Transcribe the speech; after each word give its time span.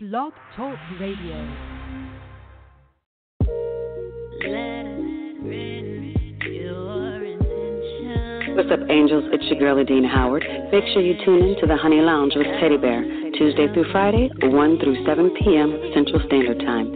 Blog 0.00 0.32
Talk 0.54 0.78
Radio. 1.00 1.34
What's 8.54 8.70
up, 8.70 8.78
angels? 8.88 9.24
It's 9.32 9.42
your 9.50 9.58
girl, 9.58 9.80
Adina 9.80 10.06
Howard. 10.06 10.44
Make 10.70 10.84
sure 10.94 11.02
you 11.02 11.14
tune 11.24 11.42
in 11.42 11.60
to 11.62 11.66
the 11.66 11.76
Honey 11.76 12.00
Lounge 12.00 12.34
with 12.36 12.46
Teddy 12.60 12.76
Bear, 12.76 13.02
Tuesday 13.32 13.66
through 13.74 13.90
Friday, 13.90 14.30
1 14.40 14.78
through 14.78 15.04
7 15.04 15.34
p.m. 15.34 15.90
Central 15.92 16.22
Standard 16.28 16.60
Time. 16.60 16.94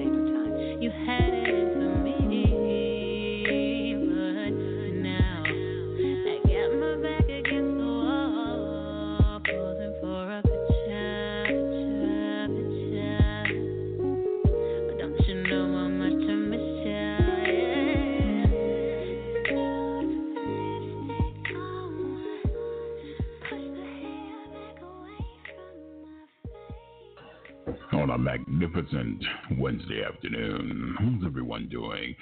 Wednesday 29.72 30.04
afternoon. 30.04 30.96
How's 30.98 31.26
everyone 31.26 31.66
doing? 31.70 32.14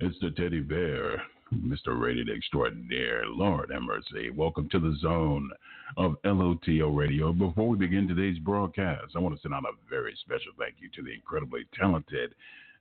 It's 0.00 0.16
the 0.20 0.30
teddy 0.30 0.58
bear, 0.58 1.22
Mr. 1.54 2.00
Rated 2.00 2.28
Extraordinaire. 2.28 3.22
Lord 3.28 3.70
have 3.72 3.82
mercy. 3.82 4.30
Welcome 4.30 4.68
to 4.70 4.80
the 4.80 4.96
zone 5.00 5.48
of 5.96 6.16
LOTL 6.24 6.96
Radio. 6.96 7.32
Before 7.32 7.68
we 7.68 7.76
begin 7.76 8.08
today's 8.08 8.40
broadcast, 8.40 9.12
I 9.14 9.20
want 9.20 9.36
to 9.36 9.40
send 9.40 9.54
out 9.54 9.62
a 9.62 9.88
very 9.88 10.16
special 10.20 10.50
thank 10.58 10.74
you 10.80 10.88
to 10.96 11.02
the 11.02 11.14
incredibly 11.14 11.60
talented 11.78 12.34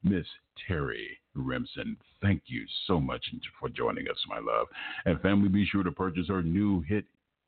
Miss 0.04 0.26
Terry 0.68 1.20
Remsen. 1.36 1.95
Thank 2.20 2.42
you 2.48 2.66
so 2.88 3.00
much 3.00 3.23
for 3.60 3.70
joining 3.70 4.08
us, 4.08 4.17
my 4.28 4.39
love. 4.39 4.66
And 5.06 5.22
family, 5.22 5.50
be 5.50 5.67
sure 5.67 5.84
to 5.84 5.92
purchase 5.92 6.32
our 6.32 6.42
new 6.42 6.82
hit 6.82 7.06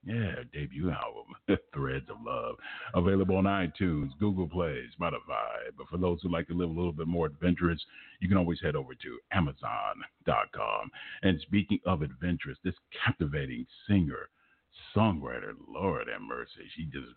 yeah, 0.08 0.36
debut 0.54 0.90
album, 0.90 1.60
Threads 1.74 2.10
of 2.10 2.18
Love, 2.26 2.56
available 2.96 3.36
on 3.36 3.44
iTunes, 3.44 4.10
Google 4.20 4.48
Play, 4.48 4.84
Spotify. 5.00 5.70
But 5.78 5.88
for 5.90 5.98
those 5.98 6.20
who 6.22 6.32
like 6.32 6.48
to 6.48 6.54
live 6.54 6.70
a 6.70 6.74
little 6.74 6.94
bit 6.94 7.08
more 7.08 7.26
adventurous, 7.26 7.80
you 8.20 8.30
can 8.30 8.38
always 8.38 8.62
head 8.62 8.76
over 8.76 8.94
to 8.96 9.20
Amazon.com. 9.34 10.92
And 11.24 11.40
speaking 11.42 11.80
of 11.86 12.02
adventurous, 12.02 12.58
this 12.64 12.74
captivating 13.06 13.66
singer, 13.88 14.30
songwriter, 14.96 15.54
Lord 15.68 16.08
have 16.12 16.22
mercy, 16.22 16.64
she 16.76 16.86
just 16.86 17.14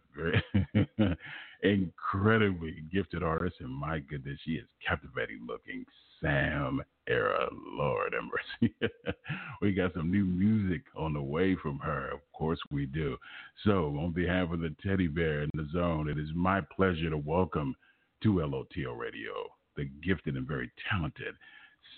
incredibly 1.63 2.83
gifted 2.93 3.23
artist, 3.23 3.57
and 3.61 3.73
my 3.73 3.99
goodness, 4.01 4.39
she 4.45 4.53
is 4.53 4.67
captivating 4.87 5.47
looking, 5.47 5.85
Sam 6.21 6.83
Era. 7.09 7.49
Lord 7.73 8.15
have 8.15 8.23
mercy. 8.25 8.75
we 9.63 9.73
got 9.73 9.95
some 9.95 10.11
new 10.11 10.25
music 10.25 10.83
on 10.97 11.15
the 11.15 11.23
way 11.23 11.57
from 11.63 11.79
her. 11.79 12.11
Of 12.11 12.21
course 12.33 12.61
we 12.71 12.87
do. 12.87 13.17
So, 13.65 13.97
on 13.99 14.13
behalf 14.13 14.51
of 14.53 14.61
the 14.61 14.75
teddy 14.83 15.07
bear 15.07 15.43
in 15.43 15.51
the 15.55 15.69
zone, 15.73 16.09
it 16.09 16.19
is 16.19 16.29
my 16.35 16.61
pleasure 16.61 17.11
to 17.11 17.17
welcome 17.17 17.75
to 18.23 18.35
LOTL 18.35 18.99
Radio 18.99 19.33
the 19.77 19.89
gifted 20.07 20.37
and 20.37 20.47
very 20.47 20.71
talented 20.91 21.35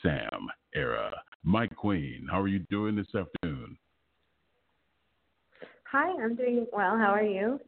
Sam 0.02 0.48
Era. 0.74 1.12
Mike 1.42 1.74
Queen, 1.74 2.26
how 2.30 2.40
are 2.40 2.48
you 2.48 2.60
doing 2.70 2.96
this 2.96 3.06
afternoon? 3.06 3.76
Hi, 5.90 6.10
I'm 6.22 6.34
doing 6.36 6.66
well. 6.72 6.96
How 6.96 7.12
are 7.12 7.22
you? 7.22 7.60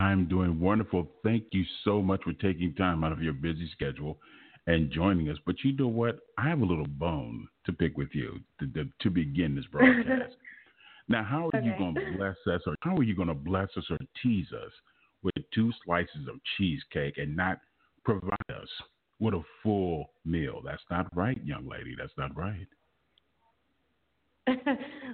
I'm 0.00 0.26
doing 0.28 0.60
wonderful. 0.60 1.08
Thank 1.22 1.44
you 1.52 1.64
so 1.84 2.00
much 2.00 2.22
for 2.24 2.32
taking 2.32 2.74
time 2.74 3.04
out 3.04 3.12
of 3.12 3.22
your 3.22 3.32
busy 3.32 3.68
schedule 3.72 4.18
and 4.66 4.90
joining 4.90 5.28
us. 5.28 5.36
But 5.44 5.56
you 5.62 5.76
know 5.76 5.88
what? 5.88 6.20
I 6.38 6.48
have 6.48 6.60
a 6.60 6.64
little 6.64 6.86
bone 6.86 7.46
to 7.66 7.72
pick 7.72 7.96
with 7.96 8.08
you 8.12 8.38
to, 8.60 8.66
to, 8.68 8.88
to 9.00 9.10
begin 9.10 9.54
this 9.54 9.66
broadcast. 9.70 10.36
now, 11.08 11.22
how 11.22 11.50
are 11.52 11.58
okay. 11.58 11.66
you 11.66 11.74
going 11.78 11.94
to 11.94 12.16
bless 12.16 12.36
us, 12.52 12.62
or 12.66 12.74
how 12.80 12.96
are 12.96 13.02
you 13.02 13.14
going 13.14 13.28
to 13.28 13.34
bless 13.34 13.68
us 13.76 13.84
or 13.90 13.98
tease 14.22 14.52
us 14.52 14.72
with 15.22 15.34
two 15.54 15.72
slices 15.84 16.28
of 16.28 16.36
cheesecake 16.56 17.18
and 17.18 17.36
not 17.36 17.58
provide 18.04 18.36
us 18.50 18.68
with 19.20 19.34
a 19.34 19.42
full 19.62 20.10
meal? 20.24 20.62
That's 20.64 20.82
not 20.90 21.14
right, 21.14 21.40
young 21.44 21.68
lady. 21.68 21.94
That's 21.98 22.12
not 22.16 22.34
right. 22.36 22.66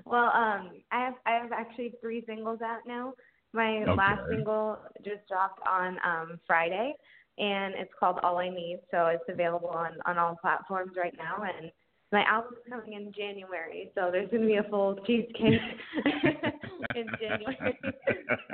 well, 0.05 0.31
um, 0.35 0.73
I 0.91 1.05
have 1.05 1.15
I 1.25 1.33
have 1.33 1.53
actually 1.53 1.93
three 2.01 2.25
singles 2.27 2.61
out 2.65 2.81
now. 2.87 3.15
My 3.53 3.83
okay. 3.83 3.93
last 3.93 4.23
single 4.29 4.79
just 5.05 5.27
dropped 5.29 5.61
on 5.67 5.99
um, 6.05 6.41
Friday, 6.47 6.95
and 7.39 7.75
it's 7.75 7.91
called 7.99 8.19
All 8.23 8.39
I 8.39 8.49
Need. 8.49 8.81
So 8.91 9.07
it's 9.07 9.25
available 9.29 9.71
on 9.71 9.93
on 10.07 10.19
all 10.19 10.37
platforms 10.41 10.93
right 10.97 11.15
now. 11.17 11.43
And 11.43 11.73
my 12.13 12.25
album's 12.25 12.59
coming 12.69 12.93
in 12.93 13.13
January, 13.13 13.91
so 13.95 14.11
there's 14.13 14.31
going 14.31 14.43
to 14.43 14.47
be 14.49 14.57
a 14.57 14.65
full 14.65 14.97
cheesecake 15.07 15.61
in 16.95 17.07
January. 17.21 17.79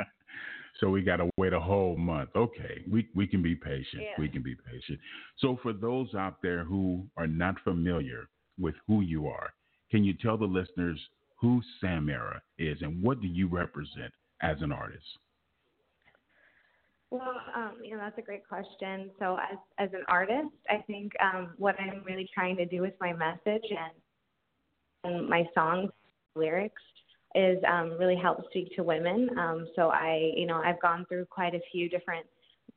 so 0.81 0.89
we 0.89 1.03
got 1.03 1.17
to 1.17 1.29
wait 1.37 1.53
a 1.53 1.61
whole 1.61 1.97
month. 1.97 2.31
Okay, 2.35 2.83
we 2.91 3.09
we 3.15 3.27
can 3.27 3.43
be 3.43 3.55
patient. 3.55 4.03
Yeah. 4.03 4.15
We 4.19 4.29
can 4.29 4.43
be 4.43 4.55
patient. 4.55 4.99
So 5.39 5.59
for 5.63 5.73
those 5.73 6.15
out 6.15 6.37
there 6.43 6.65
who 6.65 7.07
are 7.19 7.27
not 7.27 7.57
familiar 7.65 8.29
with 8.59 8.75
who 8.87 9.03
you 9.03 9.27
are, 9.27 9.51
can 9.91 10.05
you 10.05 10.15
tell 10.15 10.39
the 10.39 10.47
listeners 10.47 10.99
who 11.39 11.61
Sam 11.81 12.09
Era 12.09 12.41
is 12.59 12.79
and 12.81 13.03
what 13.03 13.21
do 13.21 13.29
you 13.29 13.47
represent 13.47 14.13
as 14.41 14.61
an 14.61 14.73
artist? 14.73 15.19
Well, 17.11 17.37
um, 17.55 17.77
you 17.83 17.93
know 17.93 17.99
that's 17.99 18.19
a 18.19 18.23
great 18.23 18.47
question. 18.49 19.11
So, 19.19 19.37
as 19.37 19.59
as 19.79 19.91
an 19.93 20.03
artist, 20.09 20.55
I 20.69 20.83
think 20.87 21.13
um, 21.21 21.55
what 21.57 21.79
I'm 21.81 22.03
really 22.05 22.29
trying 22.35 22.57
to 22.57 22.67
do 22.67 22.81
with 22.83 22.95
my 23.01 23.13
message 23.13 23.65
and, 23.71 23.93
and 25.05 25.29
my 25.29 25.45
songs, 25.55 25.91
lyrics, 26.35 26.83
is 27.35 27.59
um, 27.69 27.97
really 27.99 28.17
help 28.17 28.45
speak 28.51 28.75
to 28.75 28.83
women. 28.83 29.29
Um, 29.39 29.69
so, 29.77 29.91
I, 29.91 30.33
you 30.35 30.47
know, 30.47 30.61
I've 30.65 30.81
gone 30.83 31.07
through 31.09 31.27
quite 31.27 31.55
a 31.55 31.61
few 31.71 31.89
different 31.89 32.27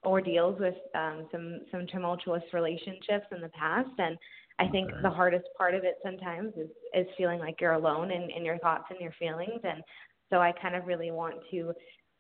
ordeals 0.06 0.60
with 0.60 0.76
um, 0.94 1.28
some 1.32 1.62
some 1.72 1.88
tumultuous 1.88 2.44
relationships 2.54 3.26
in 3.32 3.42
the 3.42 3.50
past, 3.50 3.90
and 3.98 4.16
I 4.60 4.68
think 4.68 4.90
Okay. 4.90 5.02
the 5.02 5.10
hardest 5.10 5.46
part 5.58 5.74
of 5.74 5.84
it 5.84 5.96
sometimes 6.04 6.54
is 6.56 6.70
is 6.94 7.08
feeling 7.18 7.40
like 7.40 7.60
you're 7.60 7.74
alone 7.74 8.12
in, 8.12 8.30
in 8.30 8.46
your 8.46 8.60
thoughts 8.60 8.86
and 8.92 9.00
your 9.02 9.14
feelings, 9.18 9.62
and 9.64 9.82
so 10.30 10.40
I 10.40 10.52
kind 10.62 10.76
of 10.76 10.86
really 10.86 11.12
want 11.12 11.36
to 11.52 11.74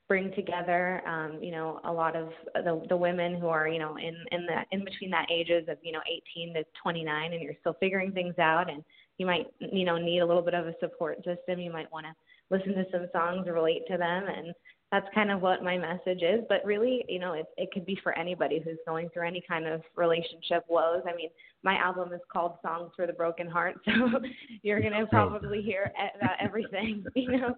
bring 0.08 0.34
together 0.34 1.04
um 1.08 1.38
you 1.40 1.52
know 1.52 1.80
a 1.84 1.92
lot 1.92 2.16
of 2.16 2.30
the 2.56 2.84
the 2.90 2.98
women 2.98 3.40
who 3.40 3.48
are 3.48 3.68
you 3.68 3.78
know 3.78 3.96
in 3.98 4.16
in 4.32 4.46
the 4.48 4.64
in 4.72 4.84
between 4.84 5.12
that 5.12 5.28
ages 5.32 5.66
of 5.70 5.78
you 5.84 5.92
know 5.92 6.02
18 6.36 6.56
to 6.56 6.64
29 6.82 7.34
and 7.34 7.42
you're 7.42 7.54
still 7.60 7.76
figuring 7.80 8.12
things 8.12 8.34
out 8.40 8.72
and 8.72 8.84
you 9.20 9.26
might 9.26 9.46
you 9.60 9.86
know 9.86 9.98
need 9.98 10.20
a 10.20 10.26
little 10.26 10.42
bit 10.42 10.56
of 10.56 10.66
a 10.66 10.74
support 10.80 11.18
system. 11.18 11.60
You 11.60 11.72
might 11.72 11.92
want 11.92 12.08
to 12.08 12.14
listen 12.50 12.74
to 12.74 12.86
some 12.92 13.08
songs 13.14 13.48
relate 13.48 13.84
to 13.92 13.98
them 13.98 14.26
and 14.28 14.54
that's 14.92 15.08
kind 15.14 15.30
of 15.30 15.42
what 15.42 15.64
my 15.64 15.78
message 15.78 16.22
is 16.22 16.42
but 16.50 16.64
really 16.66 17.06
you 17.08 17.20
know 17.20 17.34
it 17.34 17.46
it 17.58 17.70
could 17.72 17.86
be 17.86 17.98
for 18.02 18.18
anybody 18.18 18.60
who's 18.64 18.78
going 18.88 19.10
through 19.10 19.28
any 19.28 19.44
kind 19.48 19.68
of 19.68 19.82
relationship 19.96 20.64
woes 20.68 21.02
i 21.08 21.16
mean 21.16 21.30
my 21.64 21.76
album 21.76 22.12
is 22.14 22.22
called 22.32 22.54
songs 22.62 22.92
for 22.96 23.06
the 23.06 23.14
broken 23.14 23.48
heart 23.48 23.76
so 23.86 23.92
you're 24.62 24.82
going 24.82 24.94
to 24.94 25.06
probably 25.08 25.62
hear 25.62 25.92
about 26.20 26.36
everything 26.42 27.04
you 27.16 27.38
know 27.38 27.56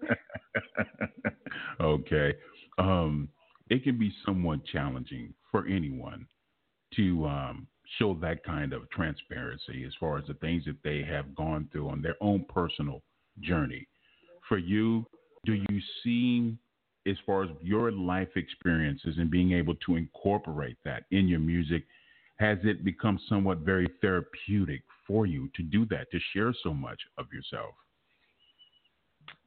okay. 1.80 2.34
Um, 2.78 3.28
it 3.70 3.84
can 3.84 3.98
be 3.98 4.12
somewhat 4.24 4.64
challenging 4.66 5.32
for 5.50 5.66
anyone 5.66 6.26
to 6.96 7.24
um, 7.26 7.66
show 7.98 8.14
that 8.20 8.44
kind 8.44 8.72
of 8.72 8.88
transparency 8.90 9.84
as 9.86 9.92
far 9.98 10.18
as 10.18 10.24
the 10.26 10.34
things 10.34 10.64
that 10.66 10.76
they 10.84 11.02
have 11.02 11.34
gone 11.34 11.68
through 11.72 11.88
on 11.88 12.02
their 12.02 12.16
own 12.20 12.44
personal 12.48 13.02
journey. 13.40 13.86
For 14.48 14.58
you, 14.58 15.06
do 15.44 15.54
you 15.54 15.80
see, 16.02 16.56
as 17.06 17.16
far 17.26 17.44
as 17.44 17.50
your 17.60 17.90
life 17.92 18.28
experiences 18.36 19.16
and 19.18 19.30
being 19.30 19.52
able 19.52 19.74
to 19.86 19.96
incorporate 19.96 20.76
that 20.84 21.04
in 21.10 21.28
your 21.28 21.40
music, 21.40 21.84
has 22.36 22.58
it 22.64 22.84
become 22.84 23.18
somewhat 23.28 23.58
very 23.58 23.88
therapeutic 24.00 24.82
for 25.06 25.26
you 25.26 25.48
to 25.56 25.62
do 25.62 25.84
that, 25.86 26.10
to 26.10 26.18
share 26.32 26.52
so 26.62 26.72
much 26.72 27.00
of 27.18 27.26
yourself? 27.32 27.74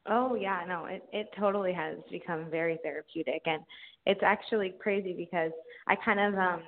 Oh 0.08 0.34
yeah, 0.34 0.62
no, 0.68 0.86
it 0.86 1.02
it 1.12 1.28
totally 1.38 1.72
has 1.72 1.96
become 2.10 2.48
very 2.50 2.78
therapeutic, 2.82 3.42
and 3.46 3.62
it's 4.06 4.22
actually 4.22 4.74
crazy 4.80 5.12
because 5.12 5.50
I 5.88 5.96
kind 5.96 6.20
of 6.20 6.34
um 6.38 6.62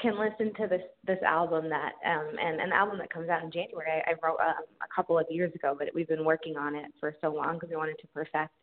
can 0.00 0.18
listen 0.18 0.54
to 0.54 0.66
this 0.68 0.82
this 1.06 1.18
album 1.26 1.68
that 1.68 1.92
um 2.06 2.30
and 2.40 2.60
an 2.60 2.72
album 2.72 2.98
that 2.98 3.10
comes 3.10 3.28
out 3.28 3.42
in 3.42 3.50
January. 3.50 3.90
I, 3.90 4.12
I 4.12 4.14
wrote 4.22 4.38
um, 4.40 4.64
a 4.82 4.94
couple 4.94 5.18
of 5.18 5.26
years 5.28 5.54
ago, 5.54 5.76
but 5.78 5.88
we've 5.94 6.08
been 6.08 6.24
working 6.24 6.56
on 6.56 6.74
it 6.74 6.86
for 6.98 7.14
so 7.20 7.28
long 7.28 7.54
because 7.54 7.68
we 7.68 7.76
wanted 7.76 7.98
to 8.00 8.06
perfect 8.08 8.54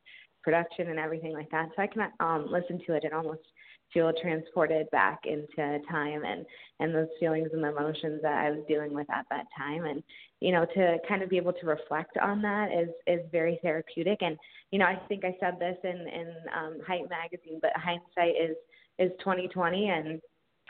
production 0.45 0.89
and 0.89 0.99
everything 0.99 1.33
like 1.33 1.49
that. 1.49 1.69
So 1.75 1.81
I 1.81 1.87
can 1.87 2.09
um 2.21 2.47
listen 2.49 2.79
to 2.85 2.93
it 2.93 3.03
and 3.03 3.13
almost 3.13 3.41
feel 3.93 4.11
transported 4.21 4.89
back 4.91 5.21
into 5.25 5.79
time 5.89 6.23
and 6.23 6.45
and 6.79 6.93
those 6.93 7.07
feelings 7.19 7.49
and 7.51 7.65
emotions 7.65 8.21
that 8.21 8.45
I 8.45 8.51
was 8.51 8.63
dealing 8.67 8.93
with 8.93 9.09
at 9.09 9.25
that 9.31 9.45
time. 9.57 9.85
And 9.85 10.03
you 10.39 10.51
know 10.51 10.65
to 10.65 10.97
kind 11.09 11.23
of 11.23 11.29
be 11.29 11.37
able 11.37 11.53
to 11.53 11.65
reflect 11.65 12.17
on 12.21 12.41
that 12.43 12.69
is 12.71 12.89
is 13.07 13.25
very 13.31 13.59
therapeutic. 13.63 14.19
And 14.21 14.37
you 14.71 14.79
know 14.79 14.85
I 14.85 15.01
think 15.09 15.25
I 15.25 15.35
said 15.39 15.59
this 15.59 15.77
in 15.83 16.07
in 16.07 16.33
um 16.55 16.77
Hype 16.87 17.09
magazine 17.09 17.59
but 17.61 17.71
hindsight 17.75 18.35
is 18.39 18.55
is 18.99 19.11
2020 19.19 19.89
and 19.89 20.21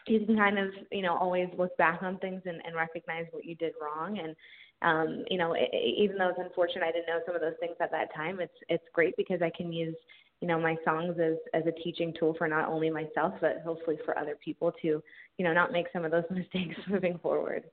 you 0.07 0.25
can 0.25 0.38
kind 0.38 0.57
of 0.57 0.69
you 0.92 1.01
know 1.01 1.16
always 1.18 1.48
look 1.57 1.75
back 1.78 2.01
on 2.01 2.18
things 2.19 2.42
and, 2.45 2.62
and 2.66 2.75
recognize 2.75 3.25
what 3.31 3.45
you 3.45 3.56
did 3.56 3.74
wrong. 3.81 4.19
And 4.19 4.36
um 4.85 5.23
you 5.29 5.37
know 5.37 5.53
it, 5.53 5.69
even 5.73 6.17
though 6.17 6.29
it's 6.29 6.39
unfortunate 6.39 6.85
i 6.85 6.91
didn't 6.91 7.07
know 7.07 7.19
some 7.25 7.35
of 7.35 7.41
those 7.41 7.57
things 7.59 7.75
at 7.81 7.91
that 7.91 8.13
time 8.15 8.39
it's 8.39 8.53
it's 8.69 8.83
great 8.93 9.15
because 9.17 9.41
i 9.41 9.51
can 9.55 9.73
use 9.73 9.95
you 10.41 10.47
know 10.47 10.59
my 10.59 10.75
songs 10.85 11.17
as 11.19 11.35
as 11.53 11.63
a 11.67 11.83
teaching 11.83 12.13
tool 12.17 12.33
for 12.37 12.47
not 12.47 12.69
only 12.69 12.89
myself 12.89 13.33
but 13.41 13.61
hopefully 13.65 13.97
for 14.05 14.17
other 14.17 14.37
people 14.43 14.71
to 14.81 15.01
you 15.37 15.45
know 15.45 15.53
not 15.53 15.71
make 15.71 15.87
some 15.91 16.05
of 16.05 16.11
those 16.11 16.23
mistakes 16.31 16.75
moving 16.89 17.19
forward 17.19 17.65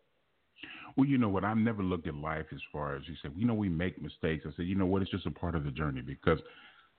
well, 0.96 1.06
you 1.06 1.18
know 1.18 1.28
what? 1.28 1.44
I've 1.44 1.56
never 1.56 1.82
looked 1.82 2.06
at 2.06 2.14
life 2.14 2.46
as 2.52 2.60
far 2.70 2.96
as 2.96 3.02
you 3.08 3.14
said, 3.22 3.32
you 3.34 3.46
know, 3.46 3.54
we 3.54 3.68
make 3.68 4.00
mistakes. 4.02 4.44
I 4.46 4.54
said, 4.54 4.66
you 4.66 4.74
know 4.74 4.86
what? 4.86 5.02
It's 5.02 5.10
just 5.10 5.26
a 5.26 5.30
part 5.30 5.54
of 5.54 5.64
the 5.64 5.70
journey 5.70 6.02
because 6.02 6.38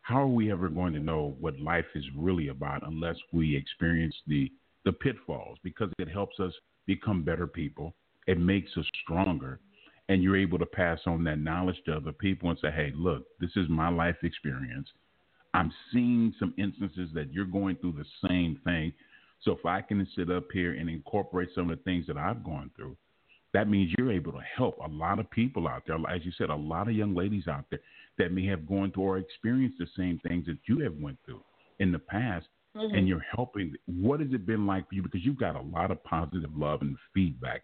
how 0.01 0.21
are 0.21 0.27
we 0.27 0.51
ever 0.51 0.67
going 0.69 0.93
to 0.93 0.99
know 0.99 1.35
what 1.39 1.59
life 1.59 1.85
is 1.95 2.03
really 2.15 2.49
about 2.49 2.85
unless 2.85 3.15
we 3.31 3.55
experience 3.55 4.15
the 4.27 4.51
the 4.85 4.91
pitfalls 4.91 5.57
because 5.63 5.89
it 5.97 6.09
helps 6.09 6.39
us 6.41 6.51
become 6.87 7.23
better 7.23 7.47
people. 7.47 7.95
It 8.27 8.37
makes 8.37 8.69
us 8.77 8.85
stronger. 9.01 9.59
And 10.09 10.21
you're 10.21 10.37
able 10.37 10.59
to 10.59 10.65
pass 10.65 10.99
on 11.05 11.23
that 11.23 11.39
knowledge 11.39 11.77
to 11.85 11.93
other 11.93 12.11
people 12.11 12.49
and 12.49 12.59
say, 12.59 12.71
hey, 12.71 12.91
look, 12.95 13.23
this 13.39 13.51
is 13.55 13.69
my 13.69 13.89
life 13.89 14.17
experience. 14.23 14.87
I'm 15.53 15.71
seeing 15.91 16.33
some 16.39 16.53
instances 16.57 17.09
that 17.13 17.31
you're 17.31 17.45
going 17.45 17.77
through 17.77 17.93
the 17.93 18.27
same 18.27 18.59
thing. 18.65 18.91
So 19.43 19.51
if 19.51 19.65
I 19.65 19.81
can 19.81 20.05
sit 20.15 20.31
up 20.31 20.45
here 20.51 20.73
and 20.73 20.89
incorporate 20.89 21.49
some 21.55 21.69
of 21.69 21.77
the 21.77 21.83
things 21.83 22.07
that 22.07 22.17
I've 22.17 22.43
gone 22.43 22.71
through, 22.75 22.97
that 23.53 23.69
means 23.69 23.93
you're 23.97 24.11
able 24.11 24.31
to 24.31 24.41
help 24.57 24.77
a 24.79 24.87
lot 24.87 25.19
of 25.19 25.29
people 25.29 25.67
out 25.67 25.83
there. 25.85 25.97
As 26.09 26.25
you 26.25 26.31
said, 26.37 26.49
a 26.49 26.55
lot 26.55 26.87
of 26.87 26.95
young 26.95 27.13
ladies 27.13 27.47
out 27.47 27.65
there 27.69 27.81
that 28.17 28.31
may 28.31 28.45
have 28.47 28.67
gone 28.67 28.91
through 28.91 29.03
or 29.03 29.17
experienced 29.19 29.77
the 29.79 29.87
same 29.95 30.19
things 30.27 30.47
that 30.47 30.57
you 30.65 30.79
have 30.79 30.95
went 30.99 31.17
through 31.25 31.43
in 31.79 31.91
the 31.91 31.99
past 31.99 32.47
mm-hmm. 32.75 32.95
and 32.95 33.07
you're 33.07 33.25
helping. 33.35 33.73
What 33.85 34.19
has 34.21 34.29
it 34.31 34.45
been 34.45 34.65
like 34.65 34.89
for 34.89 34.95
you? 34.95 35.03
Because 35.03 35.23
you've 35.23 35.39
got 35.39 35.55
a 35.55 35.61
lot 35.61 35.91
of 35.91 36.03
positive 36.03 36.51
love 36.55 36.81
and 36.81 36.97
feedback. 37.13 37.63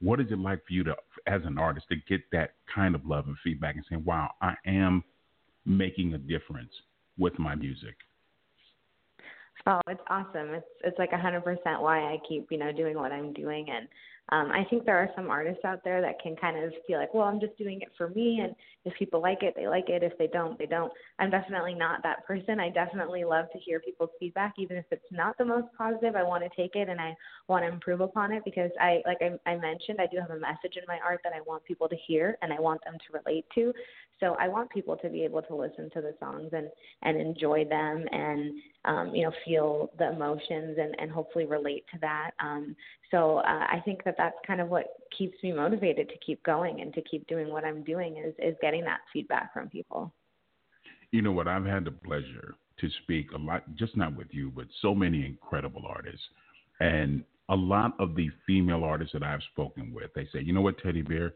What 0.00 0.20
is 0.20 0.26
it 0.30 0.38
like 0.38 0.64
for 0.66 0.72
you 0.72 0.84
to, 0.84 0.96
as 1.26 1.42
an 1.44 1.58
artist, 1.58 1.86
to 1.90 1.96
get 2.08 2.22
that 2.32 2.54
kind 2.74 2.94
of 2.94 3.04
love 3.04 3.26
and 3.26 3.36
feedback 3.44 3.76
and 3.76 3.84
saying, 3.88 4.04
"Wow, 4.04 4.30
I 4.40 4.54
am 4.66 5.04
making 5.66 6.14
a 6.14 6.18
difference 6.18 6.72
with 7.18 7.38
my 7.38 7.54
music"? 7.54 7.96
Oh, 9.66 9.80
it's 9.88 10.00
awesome. 10.08 10.54
It's 10.54 10.66
it's 10.84 10.98
like 10.98 11.12
a 11.12 11.18
hundred 11.18 11.44
percent 11.44 11.82
why 11.82 12.00
I 12.00 12.18
keep 12.26 12.50
you 12.50 12.58
know 12.58 12.72
doing 12.72 12.96
what 12.96 13.12
I'm 13.12 13.32
doing, 13.34 13.68
and 13.68 13.86
um, 14.30 14.50
I 14.52 14.64
think 14.70 14.84
there 14.84 14.96
are 14.96 15.10
some 15.16 15.28
artists 15.28 15.64
out 15.64 15.82
there 15.82 16.00
that 16.00 16.20
can 16.22 16.36
kind 16.36 16.62
of 16.62 16.72
feel 16.86 16.98
like, 16.98 17.12
well, 17.12 17.24
I'm 17.26 17.40
just 17.40 17.56
doing 17.58 17.80
it 17.80 17.88
for 17.98 18.08
me, 18.10 18.40
and 18.42 18.54
if 18.84 18.96
people 18.98 19.20
like 19.20 19.42
it, 19.42 19.54
they 19.56 19.66
like 19.66 19.88
it. 19.88 20.02
If 20.02 20.16
they 20.18 20.28
don't, 20.28 20.58
they 20.58 20.66
don't. 20.66 20.92
I'm 21.18 21.30
definitely 21.30 21.74
not 21.74 22.02
that 22.02 22.24
person. 22.26 22.60
I 22.60 22.70
definitely 22.70 23.24
love 23.24 23.46
to 23.52 23.58
hear 23.58 23.80
people's 23.80 24.10
feedback, 24.18 24.54
even 24.58 24.76
if 24.76 24.84
it's 24.90 25.04
not 25.10 25.36
the 25.36 25.44
most 25.44 25.66
positive. 25.76 26.16
I 26.16 26.22
want 26.22 26.44
to 26.44 26.50
take 26.56 26.76
it 26.76 26.88
and 26.88 27.00
I 27.00 27.14
want 27.48 27.64
to 27.64 27.72
improve 27.72 28.00
upon 28.00 28.32
it 28.32 28.42
because 28.44 28.70
I, 28.80 29.02
like 29.04 29.18
I, 29.20 29.50
I 29.50 29.56
mentioned, 29.56 29.98
I 30.00 30.06
do 30.06 30.18
have 30.20 30.30
a 30.30 30.40
message 30.40 30.76
in 30.76 30.84
my 30.88 30.98
art 31.04 31.20
that 31.24 31.32
I 31.34 31.40
want 31.42 31.64
people 31.64 31.88
to 31.88 31.96
hear 32.06 32.38
and 32.42 32.52
I 32.52 32.60
want 32.60 32.82
them 32.84 32.94
to 32.94 33.18
relate 33.18 33.44
to. 33.56 33.72
So 34.20 34.36
I 34.38 34.48
want 34.48 34.70
people 34.70 34.96
to 34.98 35.08
be 35.08 35.24
able 35.24 35.42
to 35.42 35.56
listen 35.56 35.90
to 35.94 36.02
the 36.02 36.14
songs 36.20 36.50
and 36.52 36.68
and 37.02 37.18
enjoy 37.18 37.64
them 37.64 38.04
and 38.12 38.52
um, 38.84 39.14
you 39.14 39.24
know 39.24 39.32
feel 39.44 39.90
the 39.98 40.12
emotions 40.12 40.76
and 40.78 40.94
and 40.98 41.10
hopefully 41.10 41.46
relate 41.46 41.84
to 41.92 41.98
that. 42.00 42.32
Um, 42.38 42.76
so 43.10 43.38
uh, 43.38 43.66
I 43.68 43.82
think 43.84 44.04
that 44.04 44.14
that's 44.16 44.36
kind 44.46 44.60
of 44.60 44.68
what 44.68 44.86
keeps 45.16 45.36
me 45.42 45.52
motivated 45.52 46.08
to 46.08 46.14
keep 46.24 46.42
going 46.44 46.80
and 46.80 46.94
to 46.94 47.02
keep 47.02 47.26
doing 47.26 47.50
what 47.50 47.64
I'm 47.64 47.82
doing 47.82 48.16
is 48.16 48.34
is 48.38 48.56
getting 48.60 48.84
that 48.84 49.00
feedback 49.12 49.52
from 49.52 49.68
people. 49.68 50.12
You 51.10 51.22
know 51.22 51.32
what? 51.32 51.48
I've 51.48 51.64
had 51.64 51.84
the 51.84 51.90
pleasure 51.90 52.54
to 52.78 52.88
speak 53.02 53.32
a 53.32 53.38
lot, 53.38 53.64
just 53.74 53.96
not 53.96 54.16
with 54.16 54.28
you, 54.30 54.52
but 54.54 54.66
so 54.80 54.94
many 54.94 55.26
incredible 55.26 55.82
artists, 55.86 56.22
and 56.78 57.24
a 57.48 57.56
lot 57.56 57.94
of 57.98 58.14
the 58.14 58.30
female 58.46 58.84
artists 58.84 59.12
that 59.12 59.24
I've 59.24 59.42
spoken 59.52 59.92
with, 59.92 60.10
they 60.14 60.28
say, 60.32 60.40
you 60.40 60.52
know 60.52 60.60
what, 60.60 60.78
Teddy 60.78 61.02
Bear, 61.02 61.34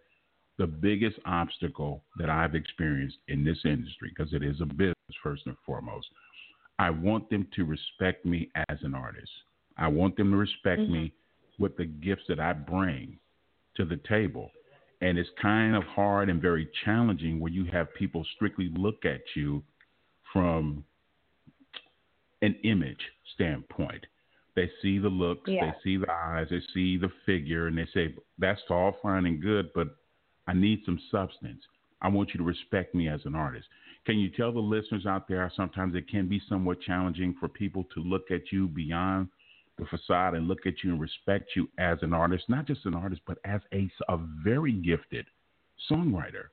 the 0.58 0.66
biggest 0.66 1.18
obstacle 1.26 2.04
that 2.16 2.30
I've 2.30 2.54
experienced 2.54 3.16
in 3.26 3.44
this 3.44 3.58
industry, 3.64 4.12
because 4.16 4.32
it 4.32 4.44
is 4.44 4.60
a 4.60 4.66
business 4.66 4.94
first 5.22 5.42
and 5.46 5.56
foremost, 5.66 6.06
I 6.78 6.90
want 6.90 7.28
them 7.30 7.48
to 7.56 7.64
respect 7.64 8.24
me 8.24 8.50
as 8.68 8.78
an 8.82 8.94
artist. 8.94 9.30
I 9.76 9.88
want 9.88 10.16
them 10.16 10.30
to 10.30 10.36
respect 10.36 10.82
mm-hmm. 10.82 10.92
me 10.92 11.12
with 11.58 11.76
the 11.76 11.86
gifts 11.86 12.24
that 12.28 12.40
I 12.40 12.52
bring 12.52 13.18
to 13.76 13.84
the 13.84 13.98
table. 14.08 14.50
And 15.00 15.18
it's 15.18 15.30
kind 15.40 15.76
of 15.76 15.82
hard 15.84 16.30
and 16.30 16.40
very 16.40 16.68
challenging 16.84 17.40
when 17.40 17.52
you 17.52 17.64
have 17.66 17.92
people 17.94 18.24
strictly 18.34 18.70
look 18.74 19.04
at 19.04 19.20
you 19.34 19.62
from 20.32 20.84
an 22.42 22.56
image 22.64 23.00
standpoint. 23.34 24.06
They 24.56 24.70
see 24.80 24.98
the 24.98 25.08
looks, 25.08 25.50
yeah. 25.50 25.66
they 25.66 25.72
see 25.82 25.96
the 25.96 26.10
eyes, 26.10 26.46
they 26.50 26.60
see 26.72 26.96
the 26.96 27.10
figure, 27.26 27.66
and 27.66 27.76
they 27.76 27.88
say, 27.92 28.14
That's 28.38 28.60
all 28.70 28.96
fine 29.02 29.26
and 29.26 29.42
good, 29.42 29.70
but 29.74 29.88
I 30.46 30.54
need 30.54 30.82
some 30.84 31.00
substance. 31.10 31.62
I 32.00 32.08
want 32.08 32.30
you 32.34 32.38
to 32.38 32.44
respect 32.44 32.94
me 32.94 33.08
as 33.08 33.20
an 33.24 33.34
artist. 33.34 33.66
Can 34.06 34.18
you 34.18 34.28
tell 34.30 34.52
the 34.52 34.60
listeners 34.60 35.06
out 35.06 35.26
there 35.26 35.50
sometimes 35.56 35.94
it 35.94 36.08
can 36.08 36.28
be 36.28 36.40
somewhat 36.48 36.80
challenging 36.82 37.34
for 37.40 37.48
people 37.48 37.84
to 37.94 38.00
look 38.00 38.30
at 38.30 38.52
you 38.52 38.68
beyond 38.68 39.28
the 39.78 39.86
facade 39.86 40.34
and 40.34 40.46
look 40.46 40.66
at 40.66 40.74
you 40.82 40.92
and 40.92 41.00
respect 41.00 41.50
you 41.56 41.68
as 41.78 41.98
an 42.02 42.12
artist, 42.12 42.44
not 42.48 42.66
just 42.66 42.86
an 42.86 42.94
artist, 42.94 43.22
but 43.26 43.38
as 43.44 43.60
a, 43.72 43.90
a 44.08 44.18
very 44.42 44.72
gifted 44.72 45.26
songwriter? 45.90 46.46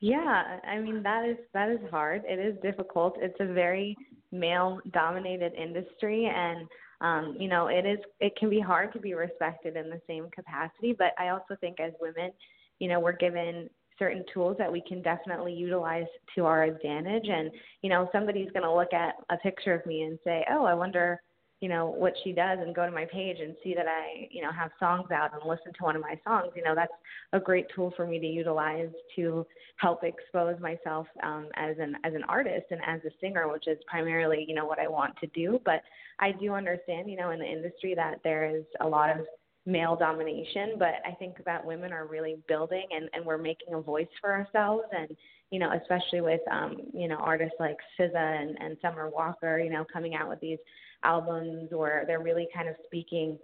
Yeah, 0.00 0.58
I 0.66 0.78
mean 0.78 1.02
that 1.02 1.28
is 1.28 1.36
that 1.52 1.70
is 1.70 1.78
hard. 1.90 2.22
It 2.26 2.38
is 2.38 2.56
difficult. 2.62 3.18
It's 3.20 3.36
a 3.38 3.52
very 3.52 3.96
male 4.32 4.80
dominated 4.92 5.52
industry 5.54 6.30
and 6.34 6.66
um, 7.02 7.36
you 7.38 7.48
know, 7.48 7.68
it 7.68 7.86
is 7.86 7.98
it 8.20 8.36
can 8.36 8.50
be 8.50 8.60
hard 8.60 8.92
to 8.92 8.98
be 8.98 9.14
respected 9.14 9.76
in 9.76 9.88
the 9.88 10.00
same 10.06 10.28
capacity, 10.34 10.94
but 10.96 11.12
I 11.18 11.28
also 11.28 11.56
think 11.60 11.80
as 11.80 11.92
women, 12.00 12.30
you 12.78 12.88
know, 12.88 13.00
we're 13.00 13.16
given 13.16 13.70
certain 14.00 14.24
tools 14.34 14.56
that 14.58 14.72
we 14.72 14.80
can 14.80 15.00
definitely 15.02 15.52
utilize 15.52 16.06
to 16.34 16.44
our 16.44 16.64
advantage. 16.64 17.28
And 17.28 17.52
you 17.82 17.90
know 17.90 18.08
somebody's 18.12 18.50
going 18.50 18.64
to 18.64 18.74
look 18.74 18.92
at 18.92 19.14
a 19.30 19.36
picture 19.36 19.74
of 19.74 19.84
me 19.86 20.02
and 20.02 20.18
say 20.24 20.44
oh 20.50 20.64
i 20.64 20.74
wonder 20.74 21.20
you 21.60 21.68
know 21.68 21.86
what 21.86 22.14
she 22.24 22.32
does 22.32 22.58
and 22.60 22.74
go 22.74 22.86
to 22.86 22.92
my 22.92 23.04
page 23.04 23.36
and 23.40 23.54
see 23.62 23.74
that 23.74 23.86
i 23.86 24.26
you 24.30 24.42
know 24.42 24.50
have 24.50 24.70
songs 24.78 25.10
out 25.10 25.32
and 25.32 25.42
listen 25.48 25.72
to 25.78 25.84
one 25.84 25.96
of 25.96 26.02
my 26.02 26.18
songs. 26.24 26.52
You 26.56 26.62
know 26.62 26.74
that's 26.74 26.92
a 27.32 27.40
great 27.40 27.66
tool 27.74 27.92
for 27.96 28.06
me 28.06 28.18
to 28.18 28.26
utilize 28.26 28.90
to 29.16 29.46
help 29.76 30.02
expose 30.04 30.58
myself 30.60 31.06
um, 31.22 31.48
as 31.54 31.76
an 31.78 31.96
as 32.04 32.14
an 32.14 32.24
artist 32.24 32.66
and 32.70 32.80
as 32.86 33.00
a 33.04 33.10
singer 33.20 33.50
which 33.52 33.66
is 33.66 33.78
primarily 33.86 34.44
you 34.48 34.54
know 34.54 34.66
what 34.66 34.78
i 34.78 34.88
want 34.88 35.16
to 35.18 35.26
do. 35.28 35.60
But 35.64 35.82
i 36.18 36.32
do 36.32 36.54
understand 36.54 37.10
you 37.10 37.16
know 37.16 37.30
in 37.30 37.38
the 37.38 37.46
industry 37.46 37.94
that 37.94 38.20
there 38.24 38.44
is 38.56 38.64
a 38.80 38.88
lot 38.88 39.10
of 39.10 39.26
male 39.66 39.96
domination, 39.96 40.74
but 40.78 40.94
I 41.06 41.12
think 41.18 41.44
that 41.44 41.64
women 41.64 41.92
are 41.92 42.06
really 42.06 42.36
building 42.48 42.86
and, 42.90 43.08
and 43.12 43.24
we're 43.24 43.38
making 43.38 43.74
a 43.74 43.80
voice 43.80 44.08
for 44.20 44.32
ourselves 44.32 44.84
and 44.92 45.16
you 45.50 45.58
know, 45.58 45.70
especially 45.72 46.20
with 46.20 46.40
um, 46.50 46.76
you 46.94 47.08
know, 47.08 47.16
artists 47.16 47.56
like 47.58 47.76
SZA 47.98 48.14
and, 48.14 48.56
and 48.60 48.76
Summer 48.80 49.08
Walker, 49.08 49.58
you 49.58 49.70
know, 49.70 49.84
coming 49.92 50.14
out 50.14 50.28
with 50.28 50.40
these 50.40 50.58
albums 51.02 51.68
where 51.72 52.04
they're 52.06 52.22
really 52.22 52.48
kind 52.54 52.68
of 52.68 52.76
speaking 52.86 53.36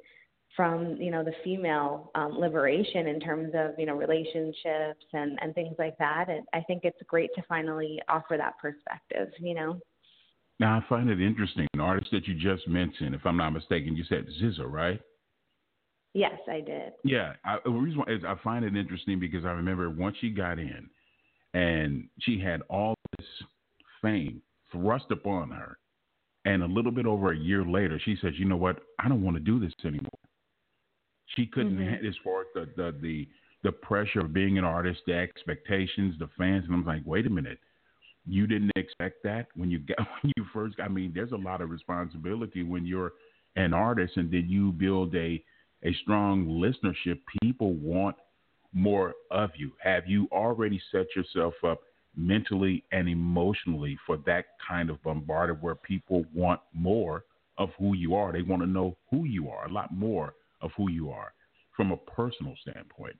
from, 0.54 0.96
you 0.96 1.10
know, 1.10 1.24
the 1.24 1.34
female 1.42 2.10
um, 2.14 2.38
liberation 2.38 3.08
in 3.08 3.20
terms 3.20 3.52
of, 3.54 3.72
you 3.76 3.86
know, 3.86 3.96
relationships 3.96 5.04
and, 5.12 5.38
and 5.42 5.54
things 5.54 5.74
like 5.78 5.98
that. 5.98 6.26
And 6.28 6.44
I 6.54 6.60
think 6.60 6.82
it's 6.84 7.00
great 7.08 7.30
to 7.34 7.42
finally 7.48 8.00
offer 8.08 8.36
that 8.36 8.54
perspective, 8.58 9.28
you 9.40 9.54
know. 9.54 9.80
Now 10.60 10.78
I 10.78 10.88
find 10.88 11.10
it 11.10 11.20
interesting. 11.20 11.66
An 11.74 11.80
artist 11.80 12.10
that 12.12 12.26
you 12.26 12.34
just 12.34 12.66
mentioned, 12.68 13.14
if 13.14 13.26
I'm 13.26 13.36
not 13.36 13.50
mistaken, 13.50 13.96
you 13.96 14.04
said 14.08 14.26
SZA, 14.40 14.70
right? 14.70 15.00
Yes, 16.16 16.40
I 16.48 16.62
did. 16.62 16.94
Yeah, 17.04 17.34
I, 17.44 17.58
the 17.62 17.70
reason 17.70 17.98
why 17.98 18.06
is 18.10 18.22
I 18.26 18.36
find 18.42 18.64
it 18.64 18.74
interesting 18.74 19.20
because 19.20 19.44
I 19.44 19.50
remember 19.50 19.90
once 19.90 20.16
she 20.18 20.30
got 20.30 20.58
in, 20.58 20.88
and 21.52 22.08
she 22.20 22.40
had 22.40 22.62
all 22.70 22.94
this 23.18 23.26
fame 24.00 24.40
thrust 24.72 25.04
upon 25.10 25.50
her, 25.50 25.76
and 26.46 26.62
a 26.62 26.66
little 26.66 26.90
bit 26.90 27.04
over 27.04 27.32
a 27.32 27.36
year 27.36 27.66
later, 27.66 28.00
she 28.02 28.16
says, 28.22 28.32
"You 28.38 28.46
know 28.46 28.56
what? 28.56 28.78
I 28.98 29.10
don't 29.10 29.22
want 29.22 29.36
to 29.36 29.42
do 29.42 29.60
this 29.60 29.74
anymore." 29.84 30.18
She 31.34 31.44
couldn't 31.44 31.76
mm-hmm. 31.76 32.06
as 32.06 32.14
far 32.24 32.40
as 32.40 32.46
the, 32.54 32.66
the 32.78 32.98
the 33.02 33.28
the 33.62 33.72
pressure 33.72 34.20
of 34.20 34.32
being 34.32 34.56
an 34.56 34.64
artist, 34.64 35.00
the 35.06 35.12
expectations, 35.12 36.14
the 36.18 36.30
fans, 36.38 36.64
and 36.64 36.74
I'm 36.74 36.86
like, 36.86 37.02
wait 37.04 37.26
a 37.26 37.30
minute, 37.30 37.58
you 38.24 38.46
didn't 38.46 38.72
expect 38.76 39.22
that 39.24 39.48
when 39.54 39.70
you 39.70 39.80
got 39.80 39.98
when 40.22 40.32
you 40.34 40.46
first. 40.54 40.76
I 40.82 40.88
mean, 40.88 41.12
there's 41.14 41.32
a 41.32 41.36
lot 41.36 41.60
of 41.60 41.68
responsibility 41.68 42.62
when 42.62 42.86
you're 42.86 43.12
an 43.56 43.74
artist, 43.74 44.16
and 44.16 44.30
then 44.30 44.46
you 44.48 44.72
build 44.72 45.14
a 45.14 45.44
a 45.84 45.92
strong 46.02 46.46
listenership, 46.46 47.20
people 47.42 47.74
want 47.74 48.16
more 48.72 49.14
of 49.30 49.50
you. 49.56 49.72
Have 49.82 50.06
you 50.06 50.28
already 50.32 50.80
set 50.92 51.06
yourself 51.14 51.54
up 51.64 51.80
mentally 52.16 52.84
and 52.92 53.08
emotionally 53.08 53.98
for 54.06 54.16
that 54.26 54.46
kind 54.66 54.90
of 54.90 55.02
bombardment 55.02 55.62
where 55.62 55.74
people 55.74 56.24
want 56.34 56.60
more 56.72 57.24
of 57.58 57.70
who 57.78 57.94
you 57.94 58.14
are? 58.14 58.32
They 58.32 58.42
want 58.42 58.62
to 58.62 58.68
know 58.68 58.96
who 59.10 59.24
you 59.24 59.48
are, 59.50 59.66
a 59.66 59.72
lot 59.72 59.92
more 59.92 60.34
of 60.60 60.70
who 60.76 60.90
you 60.90 61.10
are 61.10 61.32
from 61.76 61.92
a 61.92 61.96
personal 61.96 62.54
standpoint. 62.62 63.16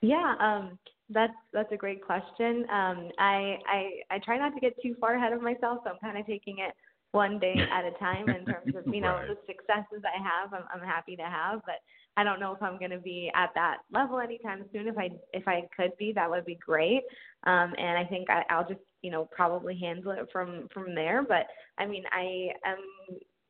Yeah, 0.00 0.34
um, 0.40 0.78
that's 1.10 1.34
that's 1.52 1.70
a 1.72 1.76
great 1.76 2.02
question. 2.02 2.64
Um, 2.70 3.10
I, 3.18 3.58
I 3.66 3.90
I 4.10 4.18
try 4.24 4.38
not 4.38 4.54
to 4.54 4.60
get 4.60 4.80
too 4.82 4.94
far 5.00 5.14
ahead 5.16 5.32
of 5.32 5.42
myself, 5.42 5.80
so 5.84 5.90
I'm 5.90 5.98
kind 6.00 6.16
of 6.16 6.26
taking 6.26 6.58
it 6.58 6.74
one 7.12 7.38
day 7.38 7.56
at 7.72 7.84
a 7.84 7.92
time 7.98 8.28
in 8.28 8.44
terms 8.44 8.74
of 8.76 8.94
you 8.94 9.00
know 9.00 9.08
right. 9.14 9.28
the 9.28 9.36
successes 9.46 10.04
I 10.04 10.22
have. 10.22 10.52
I'm, 10.52 10.64
I'm 10.72 10.86
happy 10.86 11.16
to 11.16 11.22
have, 11.22 11.60
but 11.66 11.76
I 12.16 12.24
don't 12.24 12.40
know 12.40 12.54
if 12.54 12.62
I'm 12.62 12.78
going 12.78 12.90
to 12.90 12.98
be 12.98 13.30
at 13.34 13.50
that 13.54 13.78
level 13.92 14.20
anytime 14.20 14.64
soon. 14.72 14.88
If 14.88 14.98
I 14.98 15.10
if 15.32 15.46
I 15.48 15.62
could 15.76 15.96
be, 15.98 16.12
that 16.14 16.30
would 16.30 16.44
be 16.44 16.58
great. 16.64 17.02
Um, 17.44 17.74
and 17.78 17.98
I 17.98 18.04
think 18.04 18.30
I, 18.30 18.42
I'll 18.50 18.68
just 18.68 18.80
you 19.02 19.10
know 19.10 19.28
probably 19.34 19.78
handle 19.78 20.12
it 20.12 20.28
from 20.32 20.68
from 20.72 20.94
there. 20.94 21.22
But 21.22 21.46
I 21.78 21.86
mean, 21.86 22.04
I 22.12 22.50
am 22.64 22.78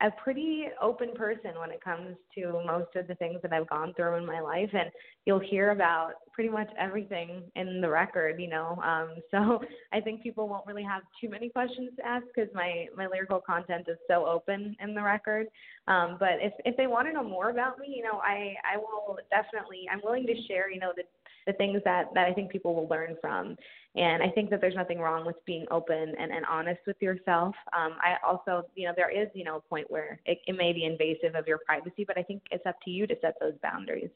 a 0.02 0.11
pretty 0.11 0.66
open 0.80 1.12
person 1.14 1.52
when 1.59 1.71
it 1.71 1.83
comes 1.83 2.16
to 2.35 2.62
most 2.66 2.97
of 2.97 3.07
the 3.07 3.14
things 3.16 3.38
that 3.42 3.52
I've 3.52 3.69
gone 3.69 3.92
through 3.95 4.16
in 4.16 4.25
my 4.25 4.40
life, 4.40 4.71
and 4.73 4.90
you'll 5.26 5.40
hear 5.40 5.71
about 5.71 6.12
pretty 6.33 6.49
much 6.49 6.71
everything 6.78 7.42
in 7.54 7.80
the 7.83 7.88
record, 7.88 8.40
you 8.40 8.49
know. 8.49 8.80
Um, 8.83 9.16
so 9.30 9.61
I 9.92 10.00
think 10.00 10.23
people 10.23 10.49
won't 10.49 10.66
really 10.66 10.83
have 10.83 11.02
too 11.21 11.28
many 11.28 11.50
questions 11.50 11.90
to 11.99 12.07
ask 12.07 12.25
because 12.35 12.50
my 12.54 12.87
my 12.97 13.07
lyrical 13.07 13.40
content 13.40 13.87
is 13.88 13.99
so 14.09 14.26
open 14.26 14.75
in 14.80 14.95
the 14.95 15.02
record. 15.02 15.49
Um, 15.87 16.16
but 16.19 16.40
if 16.40 16.52
if 16.64 16.76
they 16.76 16.87
want 16.87 17.07
to 17.09 17.12
know 17.12 17.25
more 17.25 17.50
about 17.50 17.78
me, 17.78 17.92
you 17.95 18.02
know, 18.02 18.21
I 18.25 18.54
I 18.64 18.78
will 18.78 19.19
definitely 19.30 19.87
I'm 19.90 20.00
willing 20.02 20.26
to 20.26 20.35
share, 20.49 20.71
you 20.71 20.80
know, 20.80 20.92
the 20.97 21.02
the 21.47 21.53
things 21.55 21.81
that 21.85 22.07
that 22.15 22.27
I 22.27 22.33
think 22.33 22.51
people 22.51 22.75
will 22.75 22.89
learn 22.89 23.17
from. 23.21 23.57
And 23.97 24.23
I 24.23 24.29
think 24.29 24.51
that 24.51 24.61
there's 24.61 24.77
nothing 24.77 25.01
wrong 25.01 25.27
with 25.27 25.37
being 25.47 25.67
open 25.71 26.15
and, 26.19 26.31
and 26.31 26.45
honest 26.49 26.81
with 26.87 26.97
yourself. 27.01 27.55
Um, 27.77 27.97
I 28.01 28.15
also, 28.25 28.65
you 28.77 28.87
know, 28.87 28.95
there 28.97 29.11
is, 29.11 29.29
you 29.35 29.43
know, 29.43 29.57
a 29.57 29.61
point 29.61 29.91
where 29.91 30.21
it, 30.27 30.39
it 30.47 30.57
may 30.57 30.73
be 30.73 30.85
invasive 30.85 31.35
of 31.35 31.49
your 31.49 31.59
privacy, 31.67 32.05
but 32.07 32.17
I 32.17 32.23
think 32.23 32.43
it's 32.53 32.65
up 32.67 32.77
to 32.85 32.91
you 32.91 33.09
to 33.09 33.17
set 33.21 33.35
those 33.41 33.55
boundaries. 33.63 34.11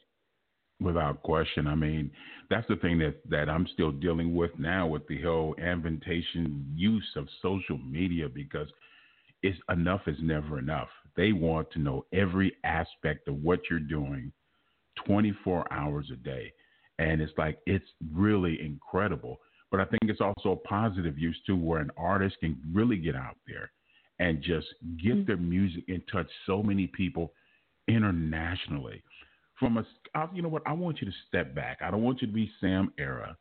Without 0.81 1.23
question. 1.23 1.67
I 1.67 1.75
mean, 1.75 2.11
that's 2.51 2.69
the 2.69 2.77
thing 2.77 2.99
that, 3.01 3.17
that 3.31 3.49
I'm 3.49 3.67
still 3.73 3.91
dealing 3.91 4.37
with 4.37 4.51
now 4.59 4.87
with 4.87 5.07
the 5.09 5.21
whole 5.23 5.55
invitation 5.55 6.73
use 6.77 7.09
of 7.17 7.27
social 7.43 7.79
media 7.79 8.29
because 8.29 8.69
it's 9.43 9.59
enough 9.71 10.03
is 10.07 10.17
never 10.23 10.59
enough. 10.59 10.89
They 11.17 11.33
want 11.33 11.71
to 11.73 11.79
know 11.79 12.07
every 12.13 12.55
aspect 12.65 13.29
of 13.29 13.43
what 13.43 13.61
you're 13.69 13.79
doing 13.79 14.33
24 15.07 15.73
hours 15.73 16.11
a 16.13 16.17
day. 16.17 16.53
And 16.99 17.21
it's 17.21 17.33
like, 17.37 17.59
it's 17.67 17.89
really 18.13 18.61
incredible. 18.65 19.41
But 19.71 19.81
I 19.81 19.85
think 19.87 20.03
it's 20.05 20.21
also 20.21 20.53
a 20.53 20.69
positive 20.69 21.19
use 21.19 21.37
too, 21.47 21.57
where 21.57 21.81
an 21.81 21.91
artist 21.97 22.37
can 22.41 22.57
really 22.73 22.97
get 22.97 23.17
out 23.17 23.37
there 23.47 23.71
and 24.21 24.41
just 24.41 24.69
get 25.03 25.15
mm-hmm. 25.15 25.27
their 25.27 25.37
music 25.37 25.85
and 25.89 26.03
touch 26.11 26.29
so 26.47 26.63
many 26.63 26.87
people 26.87 27.33
internationally. 27.89 29.03
From 29.59 29.79
a, 29.79 29.85
you 30.33 30.43
know 30.43 30.49
what? 30.49 30.63
I 30.67 30.73
want 30.73 31.01
you 31.01 31.07
to 31.07 31.17
step 31.29 31.55
back. 31.55 31.79
I 31.81 31.91
don't 31.91 32.03
want 32.03 32.21
you 32.21 32.29
to 32.29 32.33
be 32.33 32.51
Sam 32.61 32.93
Era, 32.99 33.37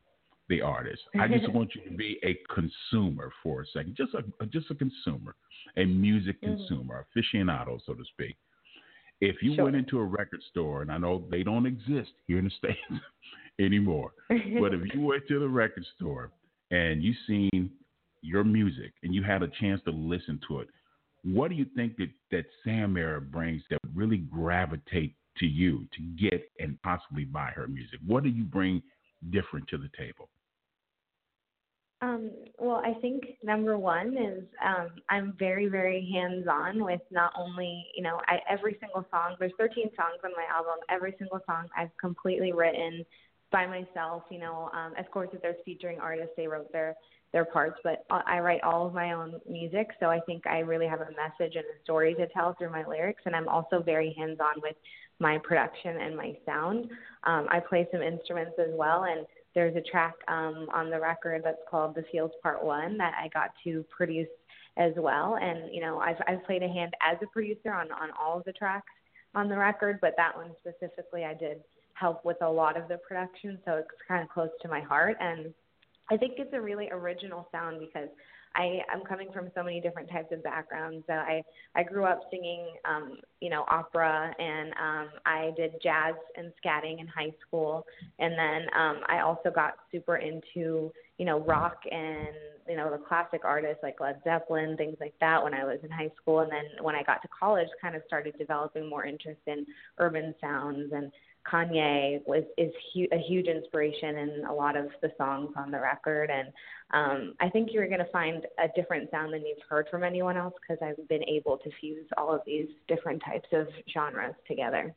the 0.50 0.62
artist. 0.62 1.01
I 1.19 1.27
just 1.27 1.50
want 1.53 1.72
you 1.75 1.89
to 1.89 1.95
be 1.95 2.19
a 2.24 2.38
consumer 2.53 3.31
for 3.41 3.62
a 3.62 3.65
second, 3.67 3.95
just 3.95 4.13
a 4.13 4.45
just 4.48 4.69
a 4.72 4.75
consumer, 4.75 5.36
a 5.77 5.86
music 5.86 6.41
mm-hmm. 6.41 6.55
consumer, 6.55 7.05
aficionado, 7.15 7.79
so 7.86 7.93
to 7.93 8.03
speak. 8.12 8.36
If 9.22 9.38
you 9.41 9.55
sure. 9.55 9.65
went 9.65 9.75
into 9.75 10.00
a 10.00 10.03
record 10.03 10.41
store, 10.50 10.81
and 10.81 10.91
I 10.91 10.98
know 10.98 11.24
they 11.31 11.43
don't 11.43 11.65
exist 11.65 12.12
here 12.27 12.39
in 12.39 12.45
the 12.45 12.51
states, 12.57 13.03
anymore. 13.60 14.12
but 14.29 14.74
if 14.74 14.93
you 14.93 15.01
went 15.05 15.27
to 15.27 15.39
the 15.39 15.48
record 15.48 15.86
store 15.95 16.31
and 16.72 17.03
you 17.03 17.13
seen 17.27 17.72
your 18.22 18.43
music 18.43 18.93
and 19.03 19.13
you 19.13 19.24
had 19.24 19.43
a 19.43 19.50
chance 19.60 19.81
to 19.86 19.91
listen 19.91 20.39
to 20.48 20.60
it, 20.60 20.67
what 21.24 21.50
do 21.50 21.55
you 21.55 21.65
think 21.75 21.95
that, 21.98 22.10
that 22.31 22.45
Sam 22.63 22.98
Era 22.98 23.22
brings 23.22 23.62
that 23.69 23.79
really 23.93 24.17
gravitate 24.17 25.15
to 25.38 25.45
you 25.45 25.88
to 25.93 26.01
get 26.22 26.50
and 26.60 26.81
possibly 26.83 27.25
buy 27.25 27.51
her 27.55 27.67
music? 27.67 28.00
What 28.05 28.24
do 28.24 28.29
you 28.29 28.43
bring 28.43 28.81
different 29.31 29.67
to 29.69 29.77
the 29.77 29.89
table? 29.98 30.29
Um, 32.03 32.31
well, 32.60 32.81
I 32.83 33.00
think 33.00 33.24
number 33.43 33.77
one 33.77 34.17
is 34.17 34.43
um, 34.63 34.89
I'm 35.10 35.36
very, 35.39 35.67
very 35.69 36.10
hands 36.12 36.48
on 36.51 36.83
with 36.83 37.00
not 37.12 37.31
only, 37.38 37.86
you 37.95 38.03
know, 38.03 38.19
I, 38.27 38.39
every 38.50 38.75
single 38.81 39.05
song, 39.10 39.38
there's 39.39 39.53
13 39.57 39.86
songs 39.95 40.19
on 40.25 40.31
my 40.36 40.43
album. 40.53 40.83
Every 40.89 41.15
single 41.17 41.39
song 41.45 41.69
I've 41.77 41.95
completely 42.01 42.51
written 42.51 43.05
by 43.53 43.65
myself. 43.65 44.24
You 44.29 44.39
know, 44.39 44.69
um, 44.74 44.93
of 44.98 45.10
course, 45.10 45.29
if 45.31 45.41
there's 45.41 45.55
featuring 45.63 46.00
artists, 46.00 46.33
they 46.36 46.48
wrote 46.48 46.69
their 46.74 46.95
their 47.31 47.45
parts, 47.45 47.79
but 47.83 48.05
I 48.12 48.39
write 48.39 48.62
all 48.62 48.86
of 48.86 48.93
my 48.93 49.13
own 49.13 49.41
music. 49.50 49.88
So 50.00 50.07
I 50.07 50.19
think 50.19 50.45
I 50.45 50.60
really 50.60 50.86
have 50.86 51.01
a 51.01 51.10
message 51.10 51.55
and 51.55 51.65
a 51.65 51.83
story 51.83 52.13
to 52.15 52.27
tell 52.27 52.53
through 52.53 52.69
my 52.69 52.86
lyrics, 52.86 53.24
and 53.25 53.36
I'm 53.36 53.48
also 53.48 53.81
very 53.81 54.13
hands 54.15 54.38
on 54.39 54.62
with 54.62 54.75
my 55.19 55.39
production 55.39 56.00
and 56.00 56.15
my 56.15 56.38
sound. 56.45 56.89
Um, 57.24 57.48
I 57.50 57.60
play 57.60 57.88
some 57.91 58.03
instruments 58.03 58.53
as 58.60 58.74
well, 58.74 59.05
and 59.05 59.25
there's 59.55 59.75
a 59.75 59.81
track 59.81 60.13
um, 60.27 60.67
on 60.74 60.91
the 60.91 61.00
record 61.00 61.41
that's 61.43 61.62
called 61.69 61.95
"The 61.95 62.03
Fields 62.12 62.33
Part 62.43 62.63
One" 62.63 62.98
that 62.98 63.13
I 63.19 63.29
got 63.29 63.51
to 63.63 63.83
produce 63.95 64.27
as 64.77 64.93
well. 64.98 65.38
And 65.41 65.74
you 65.74 65.81
know, 65.81 66.00
I've 66.00 66.22
I've 66.27 66.43
played 66.43 66.62
a 66.62 66.67
hand 66.67 66.93
as 67.01 67.17
a 67.24 67.27
producer 67.27 67.74
on 67.74 67.91
on 67.91 68.10
all 68.19 68.38
of 68.38 68.43
the 68.45 68.53
tracks 68.53 68.91
on 69.33 69.50
the 69.50 69.57
record, 69.57 69.98
but 70.01 70.13
that 70.17 70.36
one 70.36 70.51
specifically 70.60 71.25
I 71.25 71.33
did 71.33 71.63
help 72.03 72.25
with 72.25 72.41
a 72.41 72.50
lot 72.50 72.75
of 72.75 72.89
the 72.89 72.98
production, 72.98 73.57
so 73.63 73.75
it's 73.75 73.88
kind 74.05 74.22
of 74.22 74.27
close 74.27 74.50
to 74.62 74.67
my 74.67 74.81
heart. 74.81 75.15
And 75.22 75.53
I 76.12 76.17
think 76.17 76.33
it's 76.38 76.53
a 76.53 76.60
really 76.60 76.89
original 76.91 77.48
sound 77.50 77.79
because 77.79 78.10
I 78.55 78.81
am 78.93 79.03
coming 79.07 79.29
from 79.33 79.50
so 79.55 79.63
many 79.63 79.79
different 79.79 80.10
types 80.10 80.33
of 80.33 80.43
backgrounds. 80.43 81.05
So 81.07 81.13
I 81.13 81.41
I 81.75 81.83
grew 81.83 82.03
up 82.03 82.19
singing, 82.29 82.65
um, 82.83 83.17
you 83.39 83.50
know, 83.50 83.63
opera, 83.69 84.36
and 84.38 84.74
um, 84.74 85.07
I 85.25 85.51
did 85.55 85.72
jazz 85.81 86.15
and 86.36 86.51
scatting 86.60 87.00
in 87.00 87.07
high 87.07 87.33
school, 87.48 87.86
and 88.19 88.33
then 88.38 88.62
um, 88.77 88.98
I 89.07 89.22
also 89.22 89.50
got 89.50 89.75
super 89.89 90.17
into, 90.17 90.91
you 91.17 91.25
know, 91.25 91.39
rock 91.39 91.77
and 91.89 92.36
you 92.67 92.75
know 92.75 92.91
the 92.91 92.98
classic 92.98 93.41
artists 93.45 93.81
like 93.81 94.01
Led 94.01 94.19
Zeppelin, 94.25 94.75
things 94.75 94.98
like 95.00 95.15
that 95.22 95.41
when 95.41 95.53
I 95.53 95.63
was 95.63 95.79
in 95.83 95.89
high 95.89 96.12
school, 96.22 96.41
and 96.41 96.51
then 96.51 96.65
when 96.81 96.95
I 96.95 97.03
got 97.03 97.22
to 97.22 97.29
college, 97.39 97.69
kind 97.81 97.95
of 97.95 98.01
started 98.07 98.36
developing 98.38 98.89
more 98.89 99.05
interest 99.05 99.41
in 99.48 99.65
urban 100.00 100.36
sounds 100.41 100.91
and 100.91 101.12
Kanye 101.51 102.25
was 102.25 102.43
is 102.57 102.71
hu- 102.93 103.07
a 103.12 103.17
huge 103.17 103.47
inspiration 103.47 104.17
in 104.17 104.45
a 104.50 104.53
lot 104.53 104.75
of 104.75 104.88
the 105.01 105.12
songs 105.17 105.51
on 105.57 105.71
the 105.71 105.79
record, 105.79 106.29
and 106.29 106.47
um, 106.93 107.33
I 107.39 107.50
think 107.50 107.69
you're 107.71 107.88
going 107.88 108.00
to 108.00 108.12
find 108.12 108.45
a 108.59 108.67
different 108.75 109.09
sound 109.12 109.33
than 109.33 109.41
you've 109.41 109.57
heard 109.67 109.88
from 109.89 110.03
anyone 110.03 110.38
else 110.38 110.53
because 110.62 110.81
I've 110.81 111.07
been 111.07 111.23
able 111.23 111.57
to 111.57 111.69
fuse 111.79 112.05
all 112.17 112.33
of 112.33 112.41
these 112.45 112.67
different 112.88 113.21
types 113.25 113.47
of 113.51 113.67
genres 113.91 114.35
together. 114.47 114.93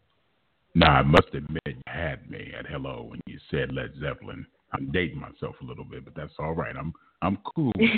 Now 0.74 0.92
I 0.92 1.02
must 1.02 1.28
admit, 1.32 1.62
you 1.66 1.74
had 1.86 2.30
me 2.30 2.52
at 2.58 2.66
hello 2.66 3.06
when 3.08 3.20
you 3.26 3.38
said 3.50 3.72
Led 3.72 3.92
Zeppelin. 4.00 4.46
I'm 4.72 4.90
dating 4.92 5.20
myself 5.20 5.54
a 5.62 5.64
little 5.64 5.84
bit, 5.84 6.04
but 6.04 6.14
that's 6.14 6.32
all 6.38 6.52
right. 6.52 6.76
I'm 6.76 6.92
I'm 7.22 7.38
cool. 7.54 7.72
With 7.76 7.90